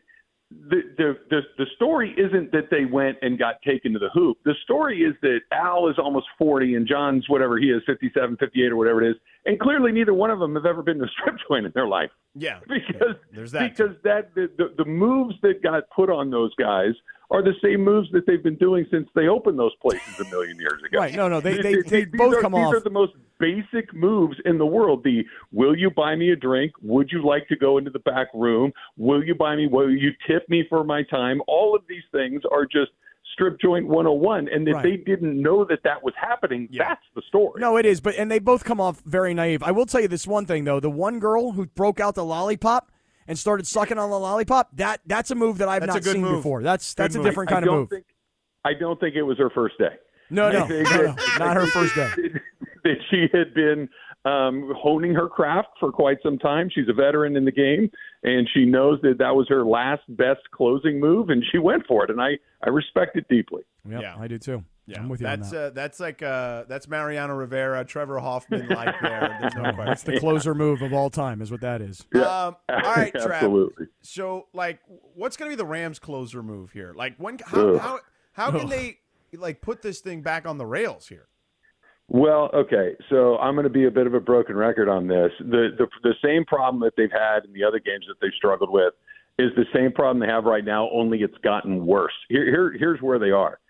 the, 0.50 0.82
the 0.96 1.18
the 1.30 1.40
the 1.58 1.66
story 1.76 2.14
isn't 2.16 2.50
that 2.52 2.68
they 2.70 2.84
went 2.84 3.18
and 3.22 3.38
got 3.38 3.62
taken 3.62 3.92
to 3.92 3.98
the 3.98 4.10
hoop. 4.12 4.38
The 4.44 4.54
story 4.64 5.02
is 5.02 5.14
that 5.22 5.40
Al 5.52 5.88
is 5.88 5.96
almost 5.98 6.26
40 6.38 6.74
and 6.74 6.86
John's 6.86 7.28
whatever 7.28 7.58
he 7.58 7.66
is, 7.66 7.82
57, 7.86 8.36
58 8.38 8.72
or 8.72 8.76
whatever 8.76 9.02
it 9.02 9.10
is, 9.10 9.16
and 9.46 9.58
clearly 9.60 9.92
neither 9.92 10.14
one 10.14 10.30
of 10.30 10.38
them 10.38 10.54
have 10.54 10.66
ever 10.66 10.82
been 10.82 10.98
to 10.98 11.04
a 11.04 11.08
strip 11.20 11.36
joint 11.48 11.66
in 11.66 11.72
their 11.74 11.86
life 11.88 12.10
Yeah. 12.34 12.60
because 12.68 13.16
There's 13.32 13.52
that. 13.52 13.76
too. 13.76 13.88
because 13.88 13.96
that 14.04 14.34
the, 14.34 14.50
the 14.58 14.74
the 14.78 14.84
moves 14.84 15.34
that 15.42 15.62
got 15.62 15.84
put 15.94 16.10
on 16.10 16.30
those 16.30 16.54
guys 16.56 16.92
are 17.30 17.42
the 17.42 17.52
same 17.62 17.84
moves 17.84 18.08
that 18.12 18.26
they've 18.26 18.42
been 18.42 18.56
doing 18.56 18.86
since 18.90 19.06
they 19.14 19.28
opened 19.28 19.58
those 19.58 19.74
places 19.82 20.18
a 20.18 20.24
million 20.30 20.58
years 20.58 20.80
ago. 20.82 20.98
Right. 20.98 21.14
No, 21.14 21.28
no. 21.28 21.40
They, 21.42 21.56
they, 21.62 21.74
these- 21.74 21.84
they 21.84 22.04
both 22.06 22.36
are, 22.36 22.40
come 22.40 22.52
these 22.52 22.60
off. 22.64 22.72
These 22.72 22.80
are 22.80 22.84
the 22.84 22.88
most 22.90 23.12
basic 23.38 23.92
moves 23.92 24.36
in 24.46 24.56
the 24.56 24.64
world. 24.64 25.04
The 25.04 25.24
will 25.52 25.76
you 25.76 25.90
buy 25.90 26.16
me 26.16 26.30
a 26.30 26.36
drink? 26.36 26.72
Would 26.82 27.10
you 27.12 27.22
like 27.22 27.46
to 27.48 27.56
go 27.56 27.76
into 27.76 27.90
the 27.90 27.98
back 27.98 28.28
room? 28.32 28.72
Will 28.96 29.22
you 29.22 29.34
buy 29.34 29.56
me? 29.56 29.66
Will 29.66 29.90
you 29.90 30.10
tip 30.26 30.48
me 30.48 30.64
for 30.70 30.84
my 30.84 31.02
time? 31.02 31.42
All 31.46 31.76
of 31.76 31.82
these 31.86 32.02
things 32.12 32.40
are 32.50 32.64
just 32.64 32.92
strip 33.38 33.60
joint 33.60 33.86
101 33.86 34.48
and 34.48 34.66
that 34.66 34.72
Right. 34.74 34.82
they 34.82 34.96
didn't 34.96 35.40
know 35.40 35.64
that 35.64 35.78
that 35.84 36.02
was 36.02 36.12
happening 36.20 36.66
Yeah. 36.70 36.88
that's 36.88 37.04
the 37.14 37.22
story 37.28 37.60
No, 37.60 37.76
it 37.76 37.86
is, 37.86 38.00
but 38.00 38.16
and 38.16 38.28
they 38.30 38.40
both 38.40 38.64
come 38.64 38.80
off 38.80 39.00
very 39.06 39.32
naive. 39.34 39.62
I 39.62 39.70
will 39.70 39.86
tell 39.86 40.00
you 40.00 40.08
this 40.08 40.26
one 40.26 40.44
thing 40.46 40.64
though: 40.64 40.80
the 40.80 40.90
one 40.90 41.18
girl 41.20 41.52
who 41.52 41.66
broke 41.66 42.00
out 42.00 42.14
the 42.16 42.24
lollipop 42.24 42.90
and 43.28 43.38
started 43.38 43.66
sucking 43.66 43.98
on 43.98 44.10
the 44.10 44.18
lollipop 44.18 44.70
that 44.76 45.00
that's 45.06 45.30
a 45.30 45.34
move 45.34 45.58
that 45.58 45.68
I've 45.68 45.80
That's 45.82 45.92
a 45.92 45.94
not 45.98 46.02
good 46.02 46.12
seen 46.14 46.22
move. 46.22 46.36
before. 46.38 46.62
That's 46.62 46.94
Good 46.94 47.02
that's 47.04 47.14
a 47.16 47.22
different 47.22 47.50
I 47.50 47.54
kind 47.54 47.64
of 47.64 47.68
don't 47.70 47.78
move. 47.80 47.90
think 47.90 48.06
I 48.64 48.74
don't 48.74 48.98
think 48.98 49.14
it 49.14 49.22
was 49.22 49.38
her 49.38 49.50
first 49.50 49.78
day 49.78 49.94
no, 50.30 50.50
no, 50.50 50.66
no, 50.66 50.82
no, 50.82 51.14
not 51.38 51.56
her 51.56 51.66
first 51.68 51.94
day. 51.94 52.08
that 52.84 52.96
she 53.10 53.28
had 53.32 53.54
been 53.54 53.88
um, 54.28 54.72
honing 54.76 55.14
her 55.14 55.28
craft 55.28 55.68
for 55.80 55.90
quite 55.92 56.18
some 56.22 56.38
time. 56.38 56.68
She's 56.74 56.88
a 56.88 56.92
veteran 56.92 57.36
in 57.36 57.44
the 57.44 57.52
game, 57.52 57.90
and 58.22 58.48
she 58.52 58.64
knows 58.64 59.00
that 59.02 59.16
that 59.18 59.34
was 59.34 59.46
her 59.48 59.64
last 59.64 60.02
best 60.08 60.40
closing 60.52 61.00
move, 61.00 61.30
and 61.30 61.44
she 61.50 61.58
went 61.58 61.86
for 61.86 62.04
it. 62.04 62.10
And 62.10 62.20
I, 62.20 62.38
I 62.64 62.68
respect 62.70 63.16
it 63.16 63.26
deeply. 63.28 63.62
Yep, 63.88 64.00
Yeah. 64.02 64.16
I 64.18 64.26
do 64.28 64.38
too. 64.38 64.64
Yeah, 64.86 65.00
I'm 65.00 65.08
with 65.10 65.20
you 65.20 65.26
that's 65.26 65.48
on 65.48 65.54
that. 65.54 65.64
Uh, 65.66 65.70
that's 65.70 66.00
like 66.00 66.22
uh, 66.22 66.64
that's 66.66 66.88
Mariano 66.88 67.34
Rivera, 67.34 67.84
Trevor 67.84 68.20
Hoffman 68.20 68.68
like 68.70 68.94
there. 69.02 69.36
There's 69.38 69.54
no 69.54 69.62
that's 69.64 69.74
question. 69.76 70.14
the 70.14 70.20
closer 70.20 70.54
move 70.54 70.80
of 70.80 70.94
all 70.94 71.10
time, 71.10 71.42
is 71.42 71.50
what 71.50 71.60
that 71.60 71.82
is. 71.82 72.06
Yeah. 72.14 72.22
Um, 72.22 72.56
all 72.70 72.80
right, 72.96 73.12
Trav. 73.14 73.34
Absolutely. 73.34 73.88
So, 74.00 74.46
like, 74.54 74.80
what's 75.14 75.36
going 75.36 75.50
to 75.50 75.54
be 75.54 75.60
the 75.60 75.66
Rams' 75.66 75.98
closer 75.98 76.42
move 76.42 76.72
here? 76.72 76.94
Like, 76.96 77.16
when 77.18 77.38
how 77.44 77.68
Ugh. 77.68 77.78
how 77.80 78.00
how 78.32 78.50
can 78.50 78.60
Ugh. 78.62 78.70
they 78.70 78.98
like 79.36 79.60
put 79.60 79.82
this 79.82 80.00
thing 80.00 80.22
back 80.22 80.46
on 80.46 80.56
the 80.56 80.64
rails 80.64 81.06
here? 81.06 81.28
Well, 82.08 82.50
okay, 82.54 82.96
so 83.10 83.36
I'm 83.36 83.54
going 83.54 83.64
to 83.64 83.70
be 83.70 83.84
a 83.84 83.90
bit 83.90 84.06
of 84.06 84.14
a 84.14 84.20
broken 84.20 84.56
record 84.56 84.88
on 84.88 85.08
this. 85.08 85.30
The, 85.40 85.68
the 85.76 85.86
the 86.02 86.14
same 86.24 86.44
problem 86.46 86.80
that 86.82 86.94
they've 86.96 87.12
had 87.12 87.44
in 87.44 87.52
the 87.52 87.64
other 87.64 87.78
games 87.78 88.06
that 88.08 88.14
they've 88.20 88.32
struggled 88.36 88.70
with 88.72 88.94
is 89.38 89.50
the 89.56 89.66
same 89.74 89.92
problem 89.92 90.18
they 90.18 90.32
have 90.32 90.44
right 90.44 90.64
now. 90.64 90.88
Only 90.90 91.18
it's 91.18 91.36
gotten 91.44 91.84
worse. 91.86 92.14
Here, 92.30 92.46
here 92.46 92.72
here's 92.78 93.02
where 93.02 93.18
they 93.18 93.30
are. 93.30 93.60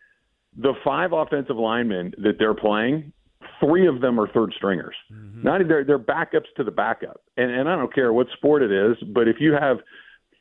The 0.57 0.75
five 0.85 1.13
offensive 1.13 1.57
linemen 1.57 2.15
that 2.19 2.35
they're 2.39 2.55
playing, 2.55 3.13
three 3.61 3.89
of 3.89 4.01
them 4.01 4.21
are 4.21 4.29
third 4.29 4.53
stringers. 4.57 4.95
Mm-hmm. 5.13 5.43
Not 5.43 5.61
they're 5.67 5.85
they're 5.85 5.99
backups 5.99 6.47
to 6.59 6.65
the 6.65 6.71
backup. 6.71 7.21
And 7.37 7.51
and 7.51 7.69
I 7.69 7.75
don't 7.75 7.93
care 7.93 8.13
what 8.13 8.29
sport 8.37 8.63
it 8.63 8.71
is, 8.71 8.97
but 9.09 9.27
if 9.27 9.37
you 9.41 9.53
have 9.53 9.79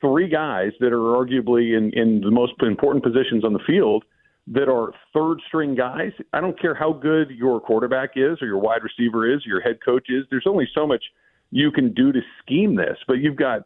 three 0.02 0.30
guys 0.30 0.72
that 0.82 0.94
are 0.94 0.98
arguably 0.98 1.76
in 1.76 1.92
in 1.94 2.22
the 2.22 2.32
most 2.32 2.54
important 2.62 3.04
positions 3.04 3.44
on 3.44 3.54
the 3.54 3.60
field 3.66 4.04
that 4.48 4.70
are 4.70 4.94
third 5.14 5.42
string 5.48 5.76
guys. 5.76 6.12
I 6.34 6.42
don't 6.42 6.60
care 6.60 6.74
how 6.74 6.94
good 6.94 7.30
your 7.32 7.60
quarterback 7.60 8.12
is 8.16 8.42
or 8.42 8.48
your 8.48 8.60
wide 8.60 8.82
receiver 8.84 9.32
is, 9.32 9.46
or 9.46 9.50
your 9.50 9.62
head 9.62 9.80
coach 9.84 10.08
is. 10.10 10.26
There's 10.30 10.46
only 10.48 10.68
so 10.74 10.88
much 10.88 11.04
you 11.52 11.72
can 11.72 11.94
do 11.94 12.12
to 12.12 12.22
scheme 12.42 12.76
this, 12.76 12.98
but 13.08 13.16
you've 13.16 13.36
got 13.36 13.62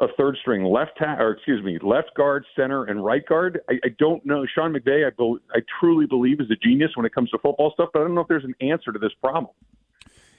a 0.00 0.06
third 0.18 0.36
string 0.40 0.64
left 0.64 0.92
ta- 0.98 1.16
or 1.18 1.32
excuse 1.32 1.62
me, 1.62 1.78
left 1.82 2.14
guard, 2.16 2.44
center, 2.56 2.84
and 2.84 3.04
right 3.04 3.24
guard. 3.26 3.60
I, 3.68 3.74
I 3.84 3.88
don't 3.98 4.24
know. 4.24 4.44
Sean 4.52 4.74
McVay, 4.74 5.06
I, 5.06 5.10
bel 5.10 5.38
I 5.54 5.60
truly 5.80 6.06
believe 6.06 6.40
is 6.40 6.50
a 6.50 6.56
genius 6.56 6.90
when 6.96 7.06
it 7.06 7.14
comes 7.14 7.30
to 7.30 7.38
football 7.38 7.70
stuff, 7.74 7.90
but 7.92 8.00
I 8.00 8.02
don't 8.04 8.14
know 8.14 8.22
if 8.22 8.28
there's 8.28 8.44
an 8.44 8.54
answer 8.60 8.90
to 8.90 8.98
this 8.98 9.12
problem. 9.20 9.52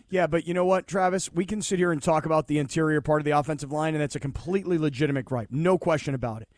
Yeah, 0.09 0.27
but 0.27 0.45
you 0.45 0.53
know 0.53 0.65
what, 0.65 0.85
Travis? 0.85 1.31
We 1.33 1.45
can 1.45 1.61
sit 1.61 1.79
here 1.79 1.91
and 1.91 2.01
talk 2.01 2.25
about 2.25 2.47
the 2.47 2.59
interior 2.59 3.01
part 3.01 3.21
of 3.21 3.25
the 3.25 3.31
offensive 3.31 3.71
line, 3.71 3.95
and 3.95 4.01
that's 4.01 4.15
a 4.15 4.19
completely 4.19 4.77
legitimate 4.77 5.25
gripe. 5.25 5.47
No 5.49 5.77
question 5.77 6.13
about 6.13 6.41
it. 6.41 6.49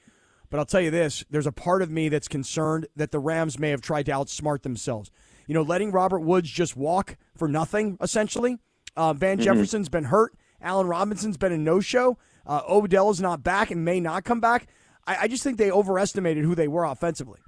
But 0.56 0.60
I'll 0.60 0.66
tell 0.66 0.80
you 0.80 0.90
this 0.90 1.26
there's 1.30 1.48
a 1.48 1.52
part 1.52 1.82
of 1.82 1.92
me 1.92 2.08
that's 2.08 2.30
concerned 2.30 2.88
that 2.96 3.12
the 3.12 3.20
Rams 3.20 3.60
may 3.60 3.72
have 3.72 3.82
tried 3.82 4.06
to 4.06 4.14
outsmart 4.14 4.62
themselves. 4.62 5.12
You 5.48 5.54
know, 5.54 5.64
letting 5.64 5.92
Robert 5.92 6.22
Woods 6.22 6.50
just 6.50 6.78
walk 6.78 7.18
for 7.36 7.50
nothing, 7.50 7.98
essentially. 8.00 8.60
Uh, 8.96 9.12
Van 9.12 9.38
Jefferson's 9.38 9.90
been 9.90 10.06
hurt. 10.06 10.34
Allen 10.62 10.88
Robinson's 10.88 11.36
been 11.36 11.52
a 11.52 11.58
no 11.58 11.82
show. 11.82 12.18
Uh, 12.48 12.62
Odell 12.70 13.10
is 13.10 13.20
not 13.20 13.44
back 13.44 13.70
and 13.70 13.84
may 13.84 14.00
not 14.00 14.24
come 14.24 14.40
back. 14.40 14.68
I, 15.06 15.24
I 15.24 15.28
just 15.28 15.44
think 15.44 15.58
they 15.58 15.72
overestimated 15.72 16.46
who 16.46 16.56
they 16.56 16.70
were 16.70 16.86
offensively. 16.86 17.42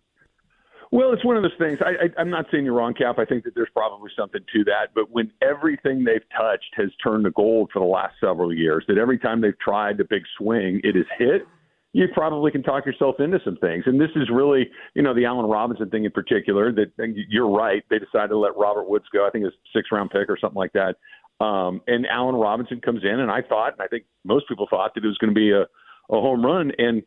Well, 0.91 1.13
it's 1.13 1.23
one 1.23 1.37
of 1.37 1.43
those 1.43 1.57
things. 1.57 1.79
I, 1.81 2.09
I'm 2.19 2.29
not 2.29 2.47
saying 2.51 2.65
you're 2.65 2.73
wrong, 2.73 2.93
Cap. 2.93 3.19
I 3.19 3.23
think 3.23 3.45
that 3.45 3.55
there's 3.55 3.69
probably 3.71 4.11
something 4.19 4.41
to 4.53 4.63
that. 4.65 4.89
But 4.93 5.11
when 5.11 5.31
everything 5.41 6.03
they've 6.03 6.27
touched 6.37 6.73
has 6.75 6.89
turned 7.01 7.23
to 7.23 7.31
gold 7.31 7.69
for 7.71 7.79
the 7.79 7.85
last 7.85 8.15
several 8.19 8.53
years, 8.53 8.83
that 8.89 8.97
every 8.97 9.17
time 9.17 9.39
they've 9.39 9.57
tried 9.59 9.97
a 10.01 10.03
big 10.03 10.23
swing, 10.37 10.81
it 10.83 10.95
has 10.95 11.05
hit. 11.17 11.47
You 11.93 12.05
probably 12.13 12.51
can 12.51 12.63
talk 12.63 12.85
yourself 12.85 13.15
into 13.19 13.39
some 13.43 13.57
things, 13.57 13.83
and 13.87 13.99
this 13.99 14.11
is 14.15 14.29
really, 14.31 14.69
you 14.93 15.01
know, 15.01 15.15
the 15.15 15.25
Allen 15.25 15.45
Robinson 15.45 15.89
thing 15.89 16.05
in 16.05 16.11
particular. 16.11 16.71
That 16.71 16.91
you're 17.29 17.49
right. 17.49 17.83
They 17.89 17.97
decided 17.97 18.29
to 18.29 18.37
let 18.37 18.55
Robert 18.57 18.89
Woods 18.89 19.05
go. 19.11 19.25
I 19.25 19.31
think 19.31 19.43
it 19.43 19.45
was 19.45 19.55
six 19.73 19.87
round 19.91 20.11
pick 20.11 20.29
or 20.29 20.37
something 20.39 20.57
like 20.57 20.73
that. 20.73 20.95
Um, 21.43 21.81
and 21.87 22.05
Allen 22.07 22.35
Robinson 22.35 22.81
comes 22.81 23.03
in, 23.03 23.19
and 23.19 23.31
I 23.31 23.41
thought, 23.41 23.73
and 23.73 23.81
I 23.81 23.87
think 23.87 24.05
most 24.23 24.47
people 24.47 24.67
thought 24.69 24.95
that 24.95 25.03
it 25.03 25.07
was 25.07 25.17
going 25.17 25.33
to 25.33 25.39
be 25.39 25.51
a, 25.51 25.61
a 25.61 26.21
home 26.21 26.45
run, 26.45 26.71
and 26.77 27.03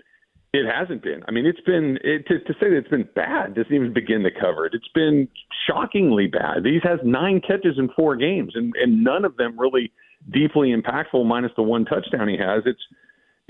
it 0.52 0.66
hasn't 0.66 1.02
been. 1.02 1.22
I 1.28 1.30
mean, 1.30 1.46
it's 1.46 1.60
been 1.60 1.98
it, 2.02 2.26
to, 2.26 2.40
to 2.40 2.52
say 2.54 2.70
that 2.70 2.76
it's 2.76 2.88
been 2.88 3.08
bad 3.14 3.54
doesn't 3.54 3.72
even 3.72 3.92
begin 3.92 4.22
to 4.22 4.30
cover 4.30 4.66
it. 4.66 4.74
It's 4.74 4.88
been 4.94 5.28
shockingly 5.66 6.26
bad. 6.26 6.64
These 6.64 6.82
has 6.82 6.98
nine 7.04 7.40
catches 7.40 7.78
in 7.78 7.88
four 7.94 8.16
games, 8.16 8.52
and 8.54 8.74
and 8.76 9.04
none 9.04 9.24
of 9.24 9.36
them 9.36 9.58
really 9.58 9.92
deeply 10.30 10.74
impactful, 10.74 11.24
minus 11.24 11.52
the 11.56 11.62
one 11.62 11.84
touchdown 11.84 12.28
he 12.28 12.36
has. 12.36 12.62
It's 12.66 12.82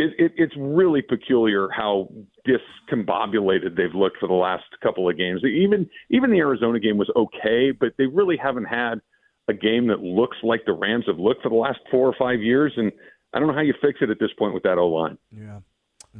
it, 0.01 0.13
it, 0.19 0.33
it's 0.37 0.55
really 0.57 1.03
peculiar 1.03 1.69
how 1.71 2.09
discombobulated 2.49 3.77
they've 3.77 3.95
looked 3.95 4.19
for 4.19 4.29
the 4.29 4.35
last 4.35 4.65
couple 4.83 5.09
of 5.09 5.17
games. 5.17 5.43
Even 5.45 5.89
even 6.11 6.31
the 6.31 6.39
Arizona 6.39 6.81
game 6.81 6.97
was 6.97 7.11
okay, 7.15 7.71
but 7.71 7.93
they 7.99 8.07
really 8.07 8.37
haven't 8.37 8.65
had 8.65 9.01
a 9.49 9.53
game 9.53 9.89
that 9.89 10.01
looks 10.01 10.39
like 10.43 10.63
the 10.65 10.73
Rams 10.73 11.05
have 11.07 11.19
looked 11.19 11.43
for 11.43 11.51
the 11.51 11.55
last 11.55 11.81
four 11.91 12.09
or 12.09 12.15
five 12.19 12.41
years. 12.41 12.73
And 12.77 12.91
I 13.35 13.39
don't 13.39 13.49
know 13.49 13.55
how 13.55 13.61
you 13.61 13.75
fix 13.83 13.99
it 14.01 14.11
at 14.11 14.19
this 14.19 14.31
point 14.39 14.55
with 14.55 14.63
that 14.63 14.79
O 14.79 14.89
line. 14.89 15.19
Yeah. 15.37 15.61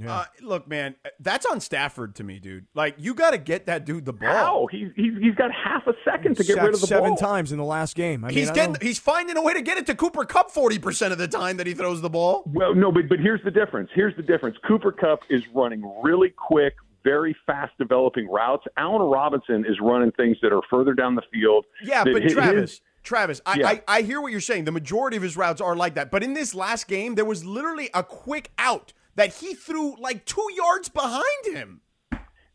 Uh, 0.07 0.25
look, 0.41 0.69
man, 0.69 0.95
that's 1.19 1.45
on 1.47 1.61
Stafford 1.61 2.15
to 2.15 2.25
me, 2.25 2.39
dude. 2.39 2.67
Like, 2.75 2.95
you 2.99 3.13
got 3.13 3.33
to 3.33 3.39
get 3.39 3.67
that 3.67 3.85
dude 3.85 4.05
the 4.05 4.13
ball. 4.13 4.29
How? 4.29 4.67
He's, 4.71 4.89
he's 4.95 5.13
he's 5.21 5.35
got 5.35 5.51
half 5.53 5.85
a 5.89 5.95
second 6.05 6.37
to 6.37 6.45
get 6.45 6.59
rid 6.63 6.75
of 6.75 6.81
the 6.81 6.87
seven 6.87 7.11
ball. 7.11 7.17
times 7.17 7.51
in 7.51 7.59
the 7.59 7.65
last 7.65 7.97
game. 7.97 8.25
I 8.25 8.29
mean, 8.29 8.37
he's 8.39 8.51
I 8.51 8.55
getting, 8.55 8.73
don't- 8.75 8.83
he's 8.85 9.01
finding 9.01 9.37
a 9.37 9.43
way 9.43 9.53
to 9.55 9.63
get 9.63 9.79
it 9.79 9.87
to 9.87 9.97
Cooper 9.97 10.25
Kupp 10.25 10.53
forty 10.53 10.79
percent 10.79 11.11
of 11.13 11.19
the 11.19 11.27
time 11.27 11.57
that 11.57 11.67
he 11.67 11.75
throws 11.75 12.01
the 12.03 12.09
ball. 12.11 12.45
Well, 12.47 12.73
no, 12.75 12.93
but 12.93 13.09
but 13.09 13.19
here's 13.19 13.43
the 13.43 13.51
difference. 13.51 13.91
Here's 13.93 14.15
the 14.17 14.23
difference. 14.23 14.57
Cooper 14.67 14.93
Kupp 14.93 15.21
is 15.29 15.43
running 15.53 15.83
really 16.03 16.31
quick, 16.31 16.75
very 17.03 17.37
fast 17.45 17.73
developing 17.77 18.29
routes. 18.31 18.65
Allen 18.77 19.03
Robinson 19.03 19.65
is 19.69 19.79
running 19.83 20.13
things 20.13 20.37
that 20.43 20.53
are 20.53 20.63
further 20.71 20.95
down 20.95 21.17
the 21.17 21.23
field. 21.33 21.67
Yeah, 21.83 22.05
but 22.05 22.23
his- 22.23 22.33
Travis, 22.33 22.81
Travis, 23.03 23.41
I, 23.45 23.55
Yeah. 23.59 23.69
I, 23.69 23.83
I 23.89 24.03
hear 24.03 24.21
what 24.21 24.31
you're 24.31 24.41
saying. 24.41 24.67
The 24.67 24.73
majority 24.73 25.17
of 25.17 25.23
his 25.25 25.37
routes 25.37 25.61
are 25.61 25.75
like 25.75 25.95
that. 25.97 26.13
But 26.13 26.23
in 26.23 26.35
this 26.35 26.55
last 26.55 26.87
game, 26.87 27.17
there 27.17 27.25
was 27.25 27.45
literally 27.45 27.91
a 27.93 28.05
quick 28.05 28.53
out 28.57 28.93
that 29.17 29.35
he 29.35 29.55
threw 29.55 29.97
like 30.01 30.25
two 30.25 30.47
yards 30.57 30.89
behind 30.89 31.25
him. 31.47 31.81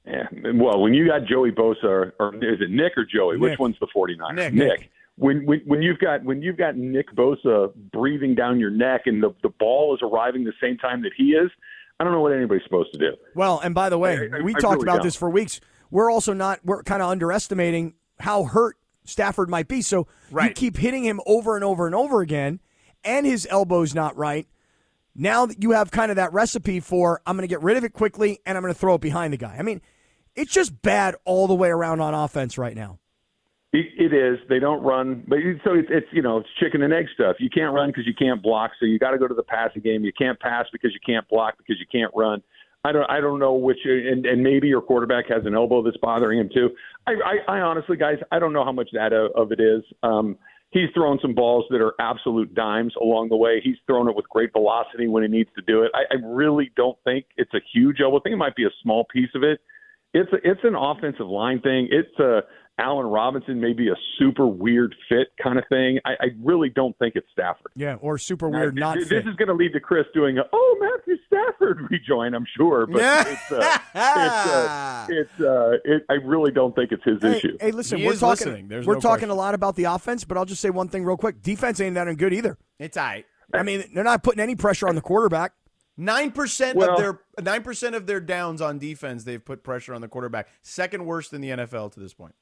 Yeah. 0.05 0.27
Well, 0.53 0.81
when 0.81 0.93
you 0.93 1.07
got 1.07 1.25
Joey 1.25 1.51
Bosa, 1.51 2.11
or, 2.19 2.35
is 2.35 2.61
it 2.61 2.69
Nick 2.69 2.93
or 2.95 3.05
Joey? 3.05 3.37
Which 3.37 3.57
one's 3.57 3.75
the 3.79 3.87
49ers? 3.95 4.35
Nick. 4.35 4.53
Nick. 4.53 4.91
When, 5.17 5.45
when 5.45 5.61
when 5.65 5.81
you've 5.81 5.99
got 5.99 6.23
when 6.25 6.41
you've 6.41 6.57
got 6.57 6.75
Nick 6.75 7.09
Bosa 7.15 7.73
breathing 7.73 8.35
down 8.35 8.59
your 8.59 8.69
neck 8.69 9.03
and 9.05 9.23
the 9.23 9.33
the 9.43 9.49
ball 9.49 9.95
is 9.95 10.01
arriving 10.03 10.43
the 10.43 10.51
same 10.61 10.77
time 10.77 11.01
that 11.03 11.13
he 11.17 11.29
is, 11.31 11.49
I 11.99 12.03
don't 12.03 12.11
know 12.11 12.19
what 12.21 12.33
anybody's 12.33 12.63
supposed 12.65 12.91
to 12.93 12.99
do. 12.99 13.15
Well, 13.33 13.59
and 13.63 13.73
by 13.73 13.89
the 13.89 13.97
way, 13.97 14.29
I- 14.31 14.37
I- 14.39 14.41
we 14.41 14.53
I 14.53 14.59
talked 14.59 14.73
really 14.75 14.83
about 14.83 14.97
don't. 14.97 15.03
this 15.05 15.15
for 15.15 15.29
weeks. 15.29 15.61
We're 15.89 16.11
also 16.11 16.33
not. 16.33 16.59
We're 16.65 16.83
kind 16.83 17.01
of 17.01 17.09
underestimating 17.09 17.93
how 18.19 18.43
hurt 18.43 18.75
Stafford 19.05 19.49
might 19.49 19.69
be. 19.69 19.81
So 19.81 19.99
you 20.29 20.35
Right. 20.35 20.53
keep 20.55 20.75
hitting 20.77 21.05
him 21.05 21.21
over 21.25 21.55
and 21.55 21.63
over 21.63 21.85
and 21.85 21.95
over 21.95 22.19
again, 22.21 22.59
and 23.05 23.25
his 23.25 23.47
elbow's 23.49 23.95
not 23.95 24.17
right. 24.17 24.47
Now 25.15 25.45
that 25.45 25.63
you 25.63 25.71
have 25.71 25.91
kind 25.91 26.11
of 26.11 26.17
that 26.17 26.33
recipe 26.33 26.79
for 26.79 27.21
I'm 27.25 27.37
going 27.37 27.47
to 27.47 27.51
get 27.51 27.63
rid 27.63 27.77
of 27.77 27.83
it 27.83 27.93
quickly 27.93 28.39
and 28.45 28.57
I'm 28.57 28.61
going 28.61 28.73
to 28.73 28.79
throw 28.79 28.95
it 28.95 29.01
behind 29.01 29.33
the 29.33 29.37
guy. 29.37 29.55
I 29.57 29.61
mean, 29.61 29.81
it's 30.35 30.51
just 30.51 30.81
bad 30.81 31.15
all 31.23 31.47
the 31.47 31.55
way 31.55 31.69
around 31.69 32.01
on 32.01 32.13
offense 32.13 32.57
right 32.57 32.75
now. 32.75 32.99
It, 33.71 34.13
is. 34.13 34.39
They 34.47 34.59
don't 34.59 34.81
run, 34.83 35.25
but 35.27 35.39
so 35.65 35.73
it's, 35.73 35.89
it's 35.91 36.07
you 36.13 36.21
know 36.21 36.37
it's 36.37 36.47
chicken 36.61 36.81
and 36.81 36.93
egg 36.93 37.07
stuff. 37.13 37.35
You 37.39 37.49
can't 37.49 37.73
run 37.73 37.89
because 37.89 38.07
you 38.07 38.13
can't 38.13 38.41
block, 38.41 38.71
so 38.79 38.85
you 38.85 38.97
got 38.97 39.11
to 39.11 39.17
go 39.17 39.27
to 39.27 39.33
the 39.33 39.43
passing 39.43 39.81
game. 39.81 40.05
You 40.05 40.13
can't 40.17 40.39
pass 40.39 40.65
because 40.71 40.93
you 40.93 40.99
can't 41.05 41.27
block 41.27 41.55
because 41.57 41.75
you 41.77 41.85
can't 41.91 42.11
run. 42.15 42.41
I 42.85 42.93
don't 42.93 43.09
I 43.09 43.19
don't 43.19 43.39
know 43.39 43.53
which, 43.53 43.79
and, 43.83 44.25
and 44.25 44.41
maybe 44.41 44.67
your 44.67 44.81
quarterback 44.81 45.25
has 45.27 45.45
an 45.45 45.55
elbow 45.55 45.83
that's 45.83 45.97
bothering 45.97 46.39
him 46.39 46.49
too. 46.53 46.69
I, 47.05 47.13
I, 47.25 47.57
I 47.57 47.59
honestly, 47.61 47.97
guys, 47.97 48.17
I 48.31 48.39
don't 48.39 48.53
know 48.53 48.63
how 48.63 48.71
much 48.71 48.89
that 48.93 49.11
of 49.11 49.31
of 49.35 49.51
it 49.51 49.59
is. 49.59 49.83
Um, 50.03 50.37
he's 50.71 50.89
thrown 50.93 51.19
some 51.21 51.33
balls 51.33 51.65
that 51.69 51.81
are 51.81 51.93
absolute 51.99 52.53
dimes 52.53 52.93
along 53.01 53.29
the 53.29 53.35
way. 53.35 53.61
He's 53.63 53.77
thrown 53.87 54.09
it 54.09 54.15
with 54.15 54.27
great 54.29 54.51
velocity 54.51 55.07
when 55.07 55.23
he 55.23 55.29
needs 55.29 55.49
to 55.55 55.61
do 55.61 55.83
it. 55.83 55.91
I, 55.93 56.03
I 56.11 56.17
really 56.23 56.71
don't 56.75 56.97
think 57.03 57.25
it's 57.37 57.53
a 57.53 57.61
huge 57.73 58.01
elbow. 58.01 58.17
I 58.17 58.21
think 58.21 58.33
it 58.33 58.37
might 58.37 58.55
be 58.55 58.65
a 58.65 58.73
small 58.81 59.05
piece 59.11 59.29
of 59.35 59.43
it 59.43 59.59
it's 60.15 60.31
a, 60.31 60.37
it's 60.49 60.61
an 60.63 60.75
offensive 60.75 61.27
line 61.27 61.59
thing. 61.59 61.89
It's 61.91 62.17
a 62.19 62.43
Allen 62.77 63.05
Robinson 63.05 63.59
may 63.61 63.71
be 63.73 63.87
a 63.89 63.95
super 64.19 64.45
weird 64.45 64.93
fit 65.07 65.29
kind 65.41 65.57
of 65.57 65.63
thing. 65.69 65.97
I, 66.03 66.11
I 66.19 66.25
really 66.43 66.69
don't 66.69 66.97
think 66.99 67.15
it's 67.15 67.27
Stafford. 67.31 67.71
Yeah, 67.75 67.95
or 68.01 68.17
super 68.17 68.49
weird 68.49 68.75
Now, 68.75 68.87
not 68.89 68.97
this, 68.99 69.07
fit. 69.07 69.23
this 69.23 69.31
is 69.31 69.35
going 69.37 69.47
to 69.47 69.53
lead 69.53 69.71
to 69.73 69.79
Chris 69.79 70.05
doing 70.13 70.37
a 70.37 70.43
"Oh 70.51 70.77
Matthew 70.81 71.15
Stafford" 71.25 71.87
rejoin. 71.89 72.33
I'm 72.33 72.45
sure, 72.57 72.85
but 72.85 73.01
it's 73.27 73.51
uh, 73.51 73.77
it's 73.93 74.51
uh, 74.51 75.07
it's 75.09 75.39
uh, 75.41 75.77
it, 75.85 76.03
I 76.09 76.13
really 76.15 76.51
don't 76.51 76.75
think 76.75 76.91
it's 76.91 77.03
his 77.03 77.21
Hey, 77.21 77.37
issue. 77.37 77.57
hey, 77.61 77.71
listen, 77.71 77.97
He 77.99 78.05
we're 78.05 78.13
talking. 78.13 78.29
listening. 78.29 78.67
There's 78.67 78.85
we're 78.85 78.95
no 78.95 78.99
talking 78.99 79.19
question. 79.27 79.29
a 79.29 79.35
lot 79.35 79.53
about 79.55 79.75
the 79.75 79.85
offense, 79.85 80.23
but 80.25 80.37
I'll 80.37 80.45
just 80.45 80.61
say 80.61 80.69
one 80.69 80.89
thing 80.89 81.05
real 81.05 81.17
quick: 81.17 81.41
defense 81.41 81.79
ain't 81.79 81.95
that 81.95 82.13
good 82.17 82.33
either. 82.33 82.57
It's 82.79 82.97
all 82.97 83.03
right. 83.05 83.25
I 83.53 83.63
mean, 83.63 83.85
they're 83.93 84.03
not 84.03 84.21
putting 84.23 84.41
any 84.41 84.55
pressure 84.55 84.87
on 84.89 84.95
the 84.95 85.01
quarterback. 85.01 85.53
Nine 85.97 86.31
percent 86.31 86.77
Well- 86.77 86.91
of 86.95 86.97
their 86.97 87.21
nine 87.41 87.63
percent 87.63 87.95
of 87.95 88.05
their 88.05 88.19
downs 88.19 88.61
on 88.61 88.79
defense, 88.79 89.23
they've 89.23 89.43
put 89.43 89.63
pressure 89.63 89.93
on 89.93 90.01
the 90.01 90.09
quarterback. 90.09 90.49
Second 90.61 91.05
worst 91.05 91.31
in 91.31 91.39
the 91.39 91.51
NFL 91.51 91.93
to 91.93 92.01
this 92.01 92.13
point. 92.13 92.35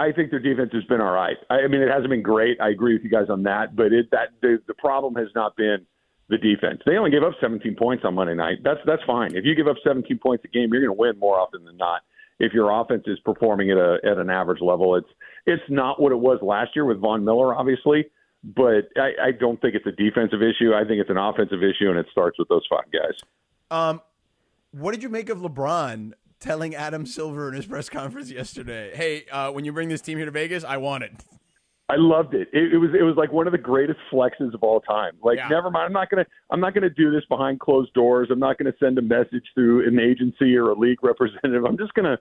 I 0.00 0.12
think 0.12 0.30
their 0.30 0.40
defense 0.40 0.70
has 0.72 0.84
been 0.84 1.02
all 1.02 1.12
right. 1.12 1.36
I, 1.50 1.56
I 1.56 1.68
mean, 1.68 1.82
it 1.82 1.90
hasn't 1.90 2.08
been 2.08 2.22
great. 2.22 2.58
I 2.58 2.70
agree 2.70 2.94
with 2.94 3.04
you 3.04 3.10
guys 3.10 3.28
on 3.28 3.42
that, 3.42 3.76
but 3.76 3.92
it 3.92 4.10
that 4.12 4.30
the, 4.40 4.58
the 4.66 4.72
problem 4.74 5.14
has 5.16 5.28
not 5.34 5.56
been 5.56 5.84
the 6.30 6.38
defense. 6.38 6.80
They 6.86 6.96
only 6.96 7.10
gave 7.10 7.22
up 7.22 7.34
17 7.38 7.76
points 7.76 8.04
on 8.06 8.14
Monday 8.14 8.34
night. 8.34 8.58
That's 8.64 8.80
that's 8.86 9.02
fine. 9.06 9.36
If 9.36 9.44
you 9.44 9.54
give 9.54 9.68
up 9.68 9.76
17 9.84 10.18
points 10.18 10.44
a 10.44 10.48
game, 10.48 10.70
you're 10.72 10.80
going 10.80 10.96
to 10.96 10.98
win 10.98 11.18
more 11.18 11.38
often 11.38 11.64
than 11.64 11.76
not. 11.76 12.00
If 12.38 12.54
your 12.54 12.70
offense 12.80 13.04
is 13.06 13.18
performing 13.20 13.70
at 13.70 13.76
a 13.76 13.98
at 14.02 14.16
an 14.16 14.30
average 14.30 14.62
level, 14.62 14.96
it's 14.96 15.08
it's 15.44 15.62
not 15.68 16.00
what 16.00 16.12
it 16.12 16.18
was 16.18 16.38
last 16.40 16.70
year 16.74 16.86
with 16.86 16.98
Von 16.98 17.22
Miller, 17.22 17.54
obviously. 17.54 18.06
But 18.42 18.88
I, 18.96 19.10
I 19.22 19.30
don't 19.38 19.60
think 19.60 19.74
it's 19.74 19.86
a 19.86 19.92
defensive 19.92 20.40
issue. 20.40 20.72
I 20.72 20.84
think 20.84 21.02
it's 21.02 21.10
an 21.10 21.18
offensive 21.18 21.62
issue, 21.62 21.90
and 21.90 21.98
it 21.98 22.06
starts 22.10 22.38
with 22.38 22.48
those 22.48 22.66
five 22.70 22.90
guys. 22.90 23.20
Um, 23.70 24.00
what 24.70 24.92
did 24.92 25.02
you 25.02 25.10
make 25.10 25.28
of 25.28 25.40
LeBron 25.40 26.14
telling 26.40 26.74
Adam 26.74 27.06
Silver 27.06 27.48
in 27.48 27.54
his 27.54 27.66
press 27.66 27.88
conference 27.88 28.30
yesterday? 28.30 28.90
Hey, 28.94 29.24
uh, 29.30 29.50
when 29.52 29.64
you 29.64 29.72
bring 29.72 29.88
this 29.88 30.00
team 30.00 30.16
here 30.16 30.24
to 30.24 30.32
Vegas, 30.32 30.64
I 30.64 30.78
want 30.78 31.04
it. 31.04 31.12
I 31.88 31.96
loved 31.96 32.34
it. 32.34 32.48
it. 32.52 32.72
It 32.72 32.78
was 32.78 32.90
it 32.98 33.02
was 33.02 33.16
like 33.16 33.32
one 33.32 33.46
of 33.48 33.52
the 33.52 33.58
greatest 33.58 33.98
flexes 34.12 34.54
of 34.54 34.62
all 34.62 34.80
time. 34.80 35.12
Like, 35.22 35.38
Yeah. 35.38 35.48
never 35.48 35.70
mind. 35.70 35.86
I'm 35.86 35.92
not 35.92 36.08
gonna 36.08 36.24
I'm 36.50 36.60
not 36.60 36.72
gonna 36.72 36.88
do 36.90 37.10
this 37.10 37.24
behind 37.28 37.58
closed 37.60 37.92
doors. 37.94 38.28
I'm 38.30 38.38
not 38.38 38.58
gonna 38.58 38.72
send 38.80 38.96
a 38.98 39.02
message 39.02 39.44
through 39.54 39.86
an 39.88 39.98
agency 39.98 40.56
or 40.56 40.70
a 40.70 40.74
league 40.74 41.02
representative. 41.02 41.64
I'm 41.64 41.76
just 41.76 41.92
gonna 41.94 42.16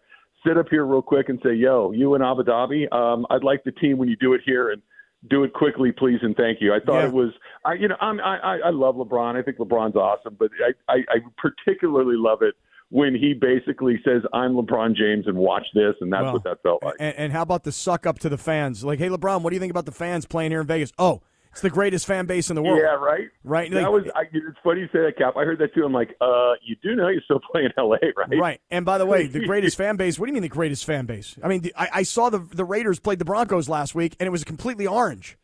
sit 0.46 0.58
up 0.58 0.68
here 0.70 0.86
real 0.86 1.04
quick 1.04 1.30
and 1.30 1.40
say, 1.44 1.54
"Yo, 1.54 1.92
you 1.92 2.16
in 2.16 2.24
Abu 2.24 2.44
Dhabi, 2.44 2.92
um, 2.92 3.28
I'd 3.30 3.44
like 3.44 3.64
the 3.64 3.72
team 3.74 3.98
when 4.00 4.10
you 4.10 4.16
do 4.16 4.34
it 4.34 4.42
here 4.44 4.72
and 4.72 4.82
do 5.30 5.44
it 5.44 5.54
quickly, 5.54 5.92
please 5.92 6.20
and 6.24 6.36
thank 6.36 6.62
you." 6.62 6.74
I 6.74 6.80
thought 6.80 7.02
Yeah. 7.02 7.08
it 7.10 7.14
was, 7.14 7.30
I 7.64 7.74
you 7.74 7.88
know, 7.90 7.98
I'm, 8.02 8.20
I 8.22 8.38
I 8.40 8.58
I 8.66 8.70
love 8.72 8.96
LeBron. 8.96 9.36
I 9.36 9.44
think 9.44 9.58
LeBron's 9.60 9.96
awesome, 9.96 10.36
but 10.40 10.50
I, 10.66 10.74
I 10.92 11.04
I 11.10 11.20
particularly 11.38 12.16
love 12.18 12.42
it 12.42 12.56
when 12.90 13.14
he 13.16 13.34
basically 13.34 14.00
says, 14.04 14.22
"I'm 14.34 14.54
LeBron 14.54 14.96
James 14.96 15.28
and 15.28 15.38
watch 15.38 15.66
this," 15.74 15.96
and 16.02 16.12
that's 16.12 16.24
Well, 16.24 16.34
what 16.34 16.44
that 16.44 16.62
felt 16.64 16.84
like. 16.84 16.96
And, 17.00 17.16
and 17.16 17.34
how 17.34 17.42
about 17.44 17.64
the 17.64 17.72
suck 17.72 18.06
up 18.06 18.20
to 18.20 18.30
the 18.30 18.38
fans? 18.38 18.84
Like, 18.84 19.00
hey, 19.00 19.10
LeBron, 19.10 19.42
what 19.42 19.52
do 19.52 19.56
you 19.56 19.60
think 19.60 19.72
about 19.72 19.86
the 19.86 19.92
fans 19.92 20.26
playing 20.26 20.52
here 20.52 20.62
in 20.62 20.68
Vegas? 20.68 20.92
Oh, 20.98 21.22
it's 21.52 21.62
the 21.62 21.70
greatest 21.70 22.06
fan 22.06 22.26
base 22.28 22.50
in 22.50 22.56
the 22.56 22.62
world. 22.62 22.80
Yeah, 22.80 22.94
right. 22.96 23.28
Right? 23.44 23.72
That 23.72 23.82
Like- 23.84 23.92
was. 23.92 24.12
I, 24.16 24.22
it's 24.32 24.58
funny 24.64 24.82
you 24.82 24.88
say 24.88 25.00
that, 25.00 25.18
Cap. 25.18 25.34
I 25.38 25.44
heard 25.46 25.60
that 25.60 25.74
too. 25.74 25.84
I'm 25.84 25.94
like, 25.94 26.16
uh, 26.22 26.54
you 26.64 26.76
do 26.84 26.96
know 26.96 27.08
you're 27.10 27.22
still 27.22 27.40
playing 27.52 27.70
L.A., 27.78 27.98
right? 28.16 28.40
Right. 28.40 28.62
And 28.72 28.86
by 28.86 28.98
the 28.98 29.06
way, 29.06 29.28
the 29.28 29.46
greatest 29.48 29.76
fan 29.78 29.96
base. 29.96 30.20
What 30.20 30.26
do 30.28 30.30
you 30.30 30.34
mean 30.34 30.44
the 30.44 30.50
greatest 30.50 30.86
fan 30.86 31.06
base? 31.06 31.38
I 31.44 31.48
mean, 31.48 31.62
the, 31.62 31.74
I, 31.76 31.90
I 31.94 32.04
saw 32.04 32.30
the 32.30 32.40
the 32.40 32.66
Raiders 32.66 33.00
played 33.00 33.20
the 33.20 33.26
Broncos 33.26 33.68
last 33.70 33.94
week, 33.96 34.16
and 34.20 34.28
it 34.28 34.32
was 34.32 34.44
completely 34.44 34.86
orange. 34.88 35.38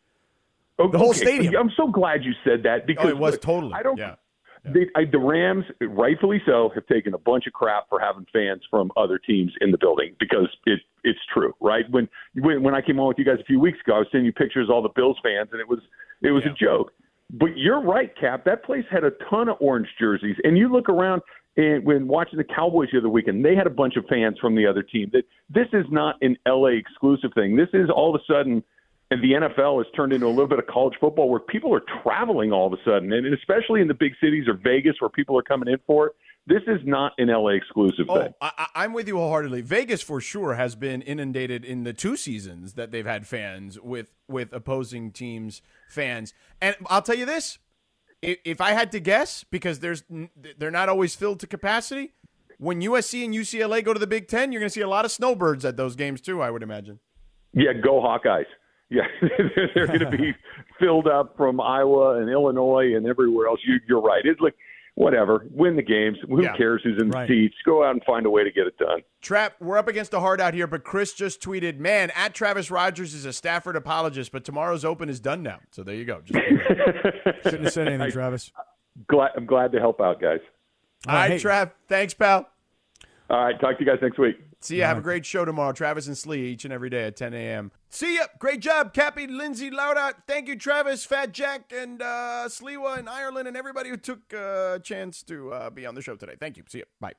Oh, 0.78 0.90
The 0.92 0.98
whole 0.98 1.14
stadium. 1.14 1.56
I'm 1.56 1.72
so 1.78 1.88
glad 1.88 2.24
you 2.26 2.34
said 2.44 2.64
that 2.64 2.86
because 2.86 3.06
Oh, 3.06 3.10
it 3.10 3.18
was 3.18 3.34
look, 3.36 3.42
totally. 3.42 3.74
I 3.74 3.82
don't. 3.82 3.98
Yeah. 3.98 4.16
They, 4.74 4.88
I, 4.96 5.06
the 5.06 5.20
Rams, 5.20 5.66
rightfully 5.82 6.42
so, 6.46 6.72
have 6.74 6.86
taken 6.88 7.14
a 7.14 7.18
bunch 7.18 7.46
of 7.48 7.54
crap 7.54 7.88
for 7.90 8.00
having 8.00 8.26
fans 8.34 8.64
from 8.70 8.92
other 8.98 9.18
teams 9.20 9.52
in 9.62 9.72
the 9.72 9.78
building 9.78 10.16
because 10.20 10.48
it 10.66 10.80
it's 11.04 11.20
true, 11.34 11.54
right? 11.62 11.86
When 11.92 12.10
when, 12.36 12.64
when 12.64 12.76
I 12.76 12.82
came 12.82 13.00
on 13.00 13.08
with 13.08 13.20
you 13.20 13.26
guys 13.26 13.38
a 13.40 13.46
few 13.46 13.60
weeks 13.60 13.80
ago, 13.86 13.96
I 13.96 14.00
was 14.00 14.08
sending 14.12 14.26
you 14.26 14.34
pictures 14.34 14.70
of 14.70 14.76
all 14.76 14.82
the 14.82 14.90
Bills 14.96 15.18
fans, 15.24 15.50
and 15.52 15.62
it 15.62 15.68
was 15.68 15.80
it 16.22 16.32
was 16.32 16.46
a 16.46 16.50
joke. 16.50 16.92
But 17.32 17.58
you're 17.58 17.82
right, 17.82 18.12
Cap. 18.20 18.46
That 18.46 18.64
place 18.64 18.86
had 18.92 19.04
a 19.04 19.12
ton 19.30 19.50
of 19.50 19.58
orange 19.60 19.90
jerseys, 20.00 20.36
and 20.44 20.58
you 20.58 20.72
look 20.72 20.90
around 20.90 21.22
and 21.58 21.86
when 21.86 22.08
watching 22.08 22.38
the 22.38 22.44
Cowboys 22.44 22.90
the 22.92 22.98
other 22.98 23.10
weekend, 23.10 23.44
they 23.46 23.56
had 23.56 23.66
a 23.66 23.72
bunch 23.72 23.96
of 23.96 24.06
fans 24.08 24.38
from 24.40 24.56
the 24.56 24.66
other 24.66 24.84
team. 24.84 25.10
That 25.14 25.24
this 25.50 25.68
is 25.72 25.86
not 25.90 26.16
an 26.22 26.38
LA 26.46 26.76
exclusive 26.78 27.32
thing. 27.34 27.56
This 27.56 27.70
is 27.74 27.90
all 27.90 28.14
of 28.14 28.22
a 28.22 28.34
sudden 28.34 28.64
and 29.12 29.22
the 29.24 29.34
NFL 29.34 29.78
has 29.84 29.88
turned 29.96 30.14
into 30.14 30.26
a 30.26 30.30
little 30.30 30.48
bit 30.48 30.60
of 30.60 30.68
college 30.68 30.96
football 31.00 31.30
where 31.30 31.40
people 31.40 31.74
are 31.74 31.84
traveling 32.04 32.52
all 32.52 32.68
of 32.68 32.74
a 32.74 32.84
sudden, 32.84 33.14
and 33.14 33.32
especially 33.34 33.82
in 33.82 33.88
the 33.88 33.94
big 33.94 34.14
cities 34.22 34.46
or 34.48 34.54
Vegas 34.56 34.96
where 35.00 35.10
people 35.10 35.38
are 35.38 35.44
coming 35.44 35.68
in 35.72 35.80
for 35.86 36.08
it. 36.08 36.14
This 36.48 36.62
is 36.68 36.80
not 36.86 37.14
an 37.18 37.30
LA 37.30 37.50
exclusive 37.50 38.06
Oh, 38.08 38.22
thing. 38.22 38.34
I, 38.40 38.52
I- 38.58 38.84
I'm 38.84 38.94
with 38.94 39.08
you 39.08 39.18
wholeheartedly. 39.18 39.62
Vegas, 39.62 40.04
for 40.04 40.22
sure, 40.22 40.54
has 40.54 40.76
been 40.76 41.02
inundated 41.02 41.66
in 41.66 41.84
the 41.86 41.94
two 41.94 42.16
seasons 42.16 42.74
that 42.74 42.92
they've 42.92 43.06
had 43.06 43.26
fans 43.26 43.80
with 43.80 44.12
with 44.28 44.54
opposing 44.54 45.12
teams' 45.12 45.64
fans. 45.90 46.34
And 46.62 46.76
I'll 46.88 47.02
tell 47.02 47.16
you 47.18 47.26
this: 47.26 47.58
if, 48.22 48.38
if 48.46 48.62
I 48.62 48.74
had 48.74 48.92
to 48.92 49.00
guess, 49.00 49.44
because 49.44 49.80
there's 49.80 50.04
they're 50.58 50.70
not 50.70 50.88
always 50.88 51.16
filled 51.16 51.40
to 51.40 51.48
capacity. 51.48 52.14
When 52.60 52.80
USC 52.80 53.26
and 53.26 53.34
UCLA 53.34 53.84
go 53.84 53.94
to 53.94 54.00
the 54.00 54.06
Big 54.08 54.28
Ten, 54.28 54.52
you're 54.52 54.60
going 54.62 54.70
to 54.70 54.74
see 54.74 54.82
a 54.82 54.88
lot 54.88 55.04
of 55.04 55.12
snowbirds 55.12 55.66
at 55.66 55.78
those 55.78 55.96
games 55.96 56.22
too. 56.22 56.42
I 56.44 56.52
would 56.52 56.62
imagine. 56.64 57.00
Yeah, 57.54 57.74
go 57.74 58.00
Hawkeyes. 58.02 58.46
Yeah, 58.90 59.02
they're 59.76 59.88
going 59.88 60.00
to 60.00 60.10
be 60.12 60.34
filled 60.80 61.08
up 61.08 61.36
from 61.36 61.60
Iowa 61.60 62.20
and 62.22 62.30
Illinois 62.30 62.94
and 62.96 63.08
everywhere 63.08 63.48
else. 63.48 63.60
You, 63.66 63.80
you're 63.88 64.02
right. 64.02 64.22
It's 64.26 64.40
like 64.40 64.54
whatever. 64.94 65.46
Win 65.52 65.76
the 65.76 65.82
games. 65.82 66.18
Who 66.30 66.44
Yeah. 66.44 66.56
cares 66.56 66.82
who's 66.84 67.02
in 67.02 67.10
Right. 67.10 67.28
the 67.28 67.48
seats? 67.48 67.56
Go 67.66 67.84
out 67.84 67.92
and 67.92 68.04
find 68.06 68.26
a 68.26 68.30
way 68.30 68.44
to 68.44 68.52
get 68.52 68.68
it 68.68 68.78
done. 68.78 69.02
Trap, 69.22 69.54
we're 69.60 69.78
up 69.78 69.88
against 69.88 70.12
the 70.12 70.20
hard 70.20 70.40
out 70.40 70.54
here, 70.54 70.68
but 70.68 70.84
Chris 70.84 71.14
just 71.14 71.42
tweeted, 71.42 71.80
"Man, 71.80 72.12
at 72.16 72.34
Travis 72.36 72.70
Rodgers 72.70 73.14
is 73.16 73.26
a 73.26 73.34
Stafford 73.34 73.76
apologist, 73.76 74.32
but 74.32 74.44
tomorrow's 74.46 74.86
Open 74.86 75.10
is 75.10 75.20
done 75.20 75.42
now." 75.42 75.60
So 75.72 75.82
there 75.84 75.96
you 75.96 76.06
go. 76.06 76.22
Just, 76.24 76.40
Shouldn't 77.44 77.64
have 77.64 77.74
said 77.74 77.88
anything, 77.88 78.12
Travis. 78.12 78.52
Glad, 79.08 79.32
I'm 79.36 79.46
glad 79.48 79.72
to 79.74 79.80
help 79.80 80.00
out, 80.00 80.22
guys. 80.22 80.40
all 81.08 81.16
right, 81.16 81.32
hey. 81.32 81.38
Trav. 81.40 81.72
Thanks, 81.90 82.14
pal. 82.14 82.48
All 83.30 83.44
right, 83.44 83.60
talk 83.60 83.78
to 83.80 83.84
you 83.84 83.90
guys 83.90 84.00
next 84.02 84.20
week. 84.20 84.38
See 84.62 84.78
ya. 84.78 84.86
Have 84.88 85.00
a 85.00 85.02
great 85.02 85.26
show 85.26 85.44
tomorrow. 85.44 85.72
Travis 85.74 86.08
and 86.08 86.18
Slee 86.18 86.46
each 86.46 86.64
and 86.66 86.74
every 86.74 86.90
day 86.90 87.04
at 87.06 87.16
10 87.16 87.34
a.m. 87.34 87.72
See 87.96 88.18
ya. 88.18 88.26
Great 88.40 88.60
job, 88.60 88.94
Cappy, 88.94 89.26
Lindsay, 89.26 89.72
Lauda. 89.72 90.16
Thank 90.28 90.50
you, 90.50 90.58
Travis, 90.58 91.06
Fat 91.06 91.32
Jack, 91.32 91.72
and 91.74 92.02
uh, 92.02 92.44
Sliwa 92.48 92.98
in 93.00 93.08
Ireland, 93.08 93.48
and 93.48 93.56
everybody 93.56 93.90
who 93.90 93.96
took 93.96 94.34
uh, 94.34 94.74
a 94.76 94.80
chance 94.84 95.24
to 95.24 95.54
uh, 95.54 95.70
be 95.70 95.86
on 95.86 95.96
the 95.96 96.02
show 96.02 96.18
today. 96.18 96.36
Thank 96.38 96.58
you. 96.58 96.64
See 96.68 96.80
ya. 96.80 96.86
Bye. 97.00 97.14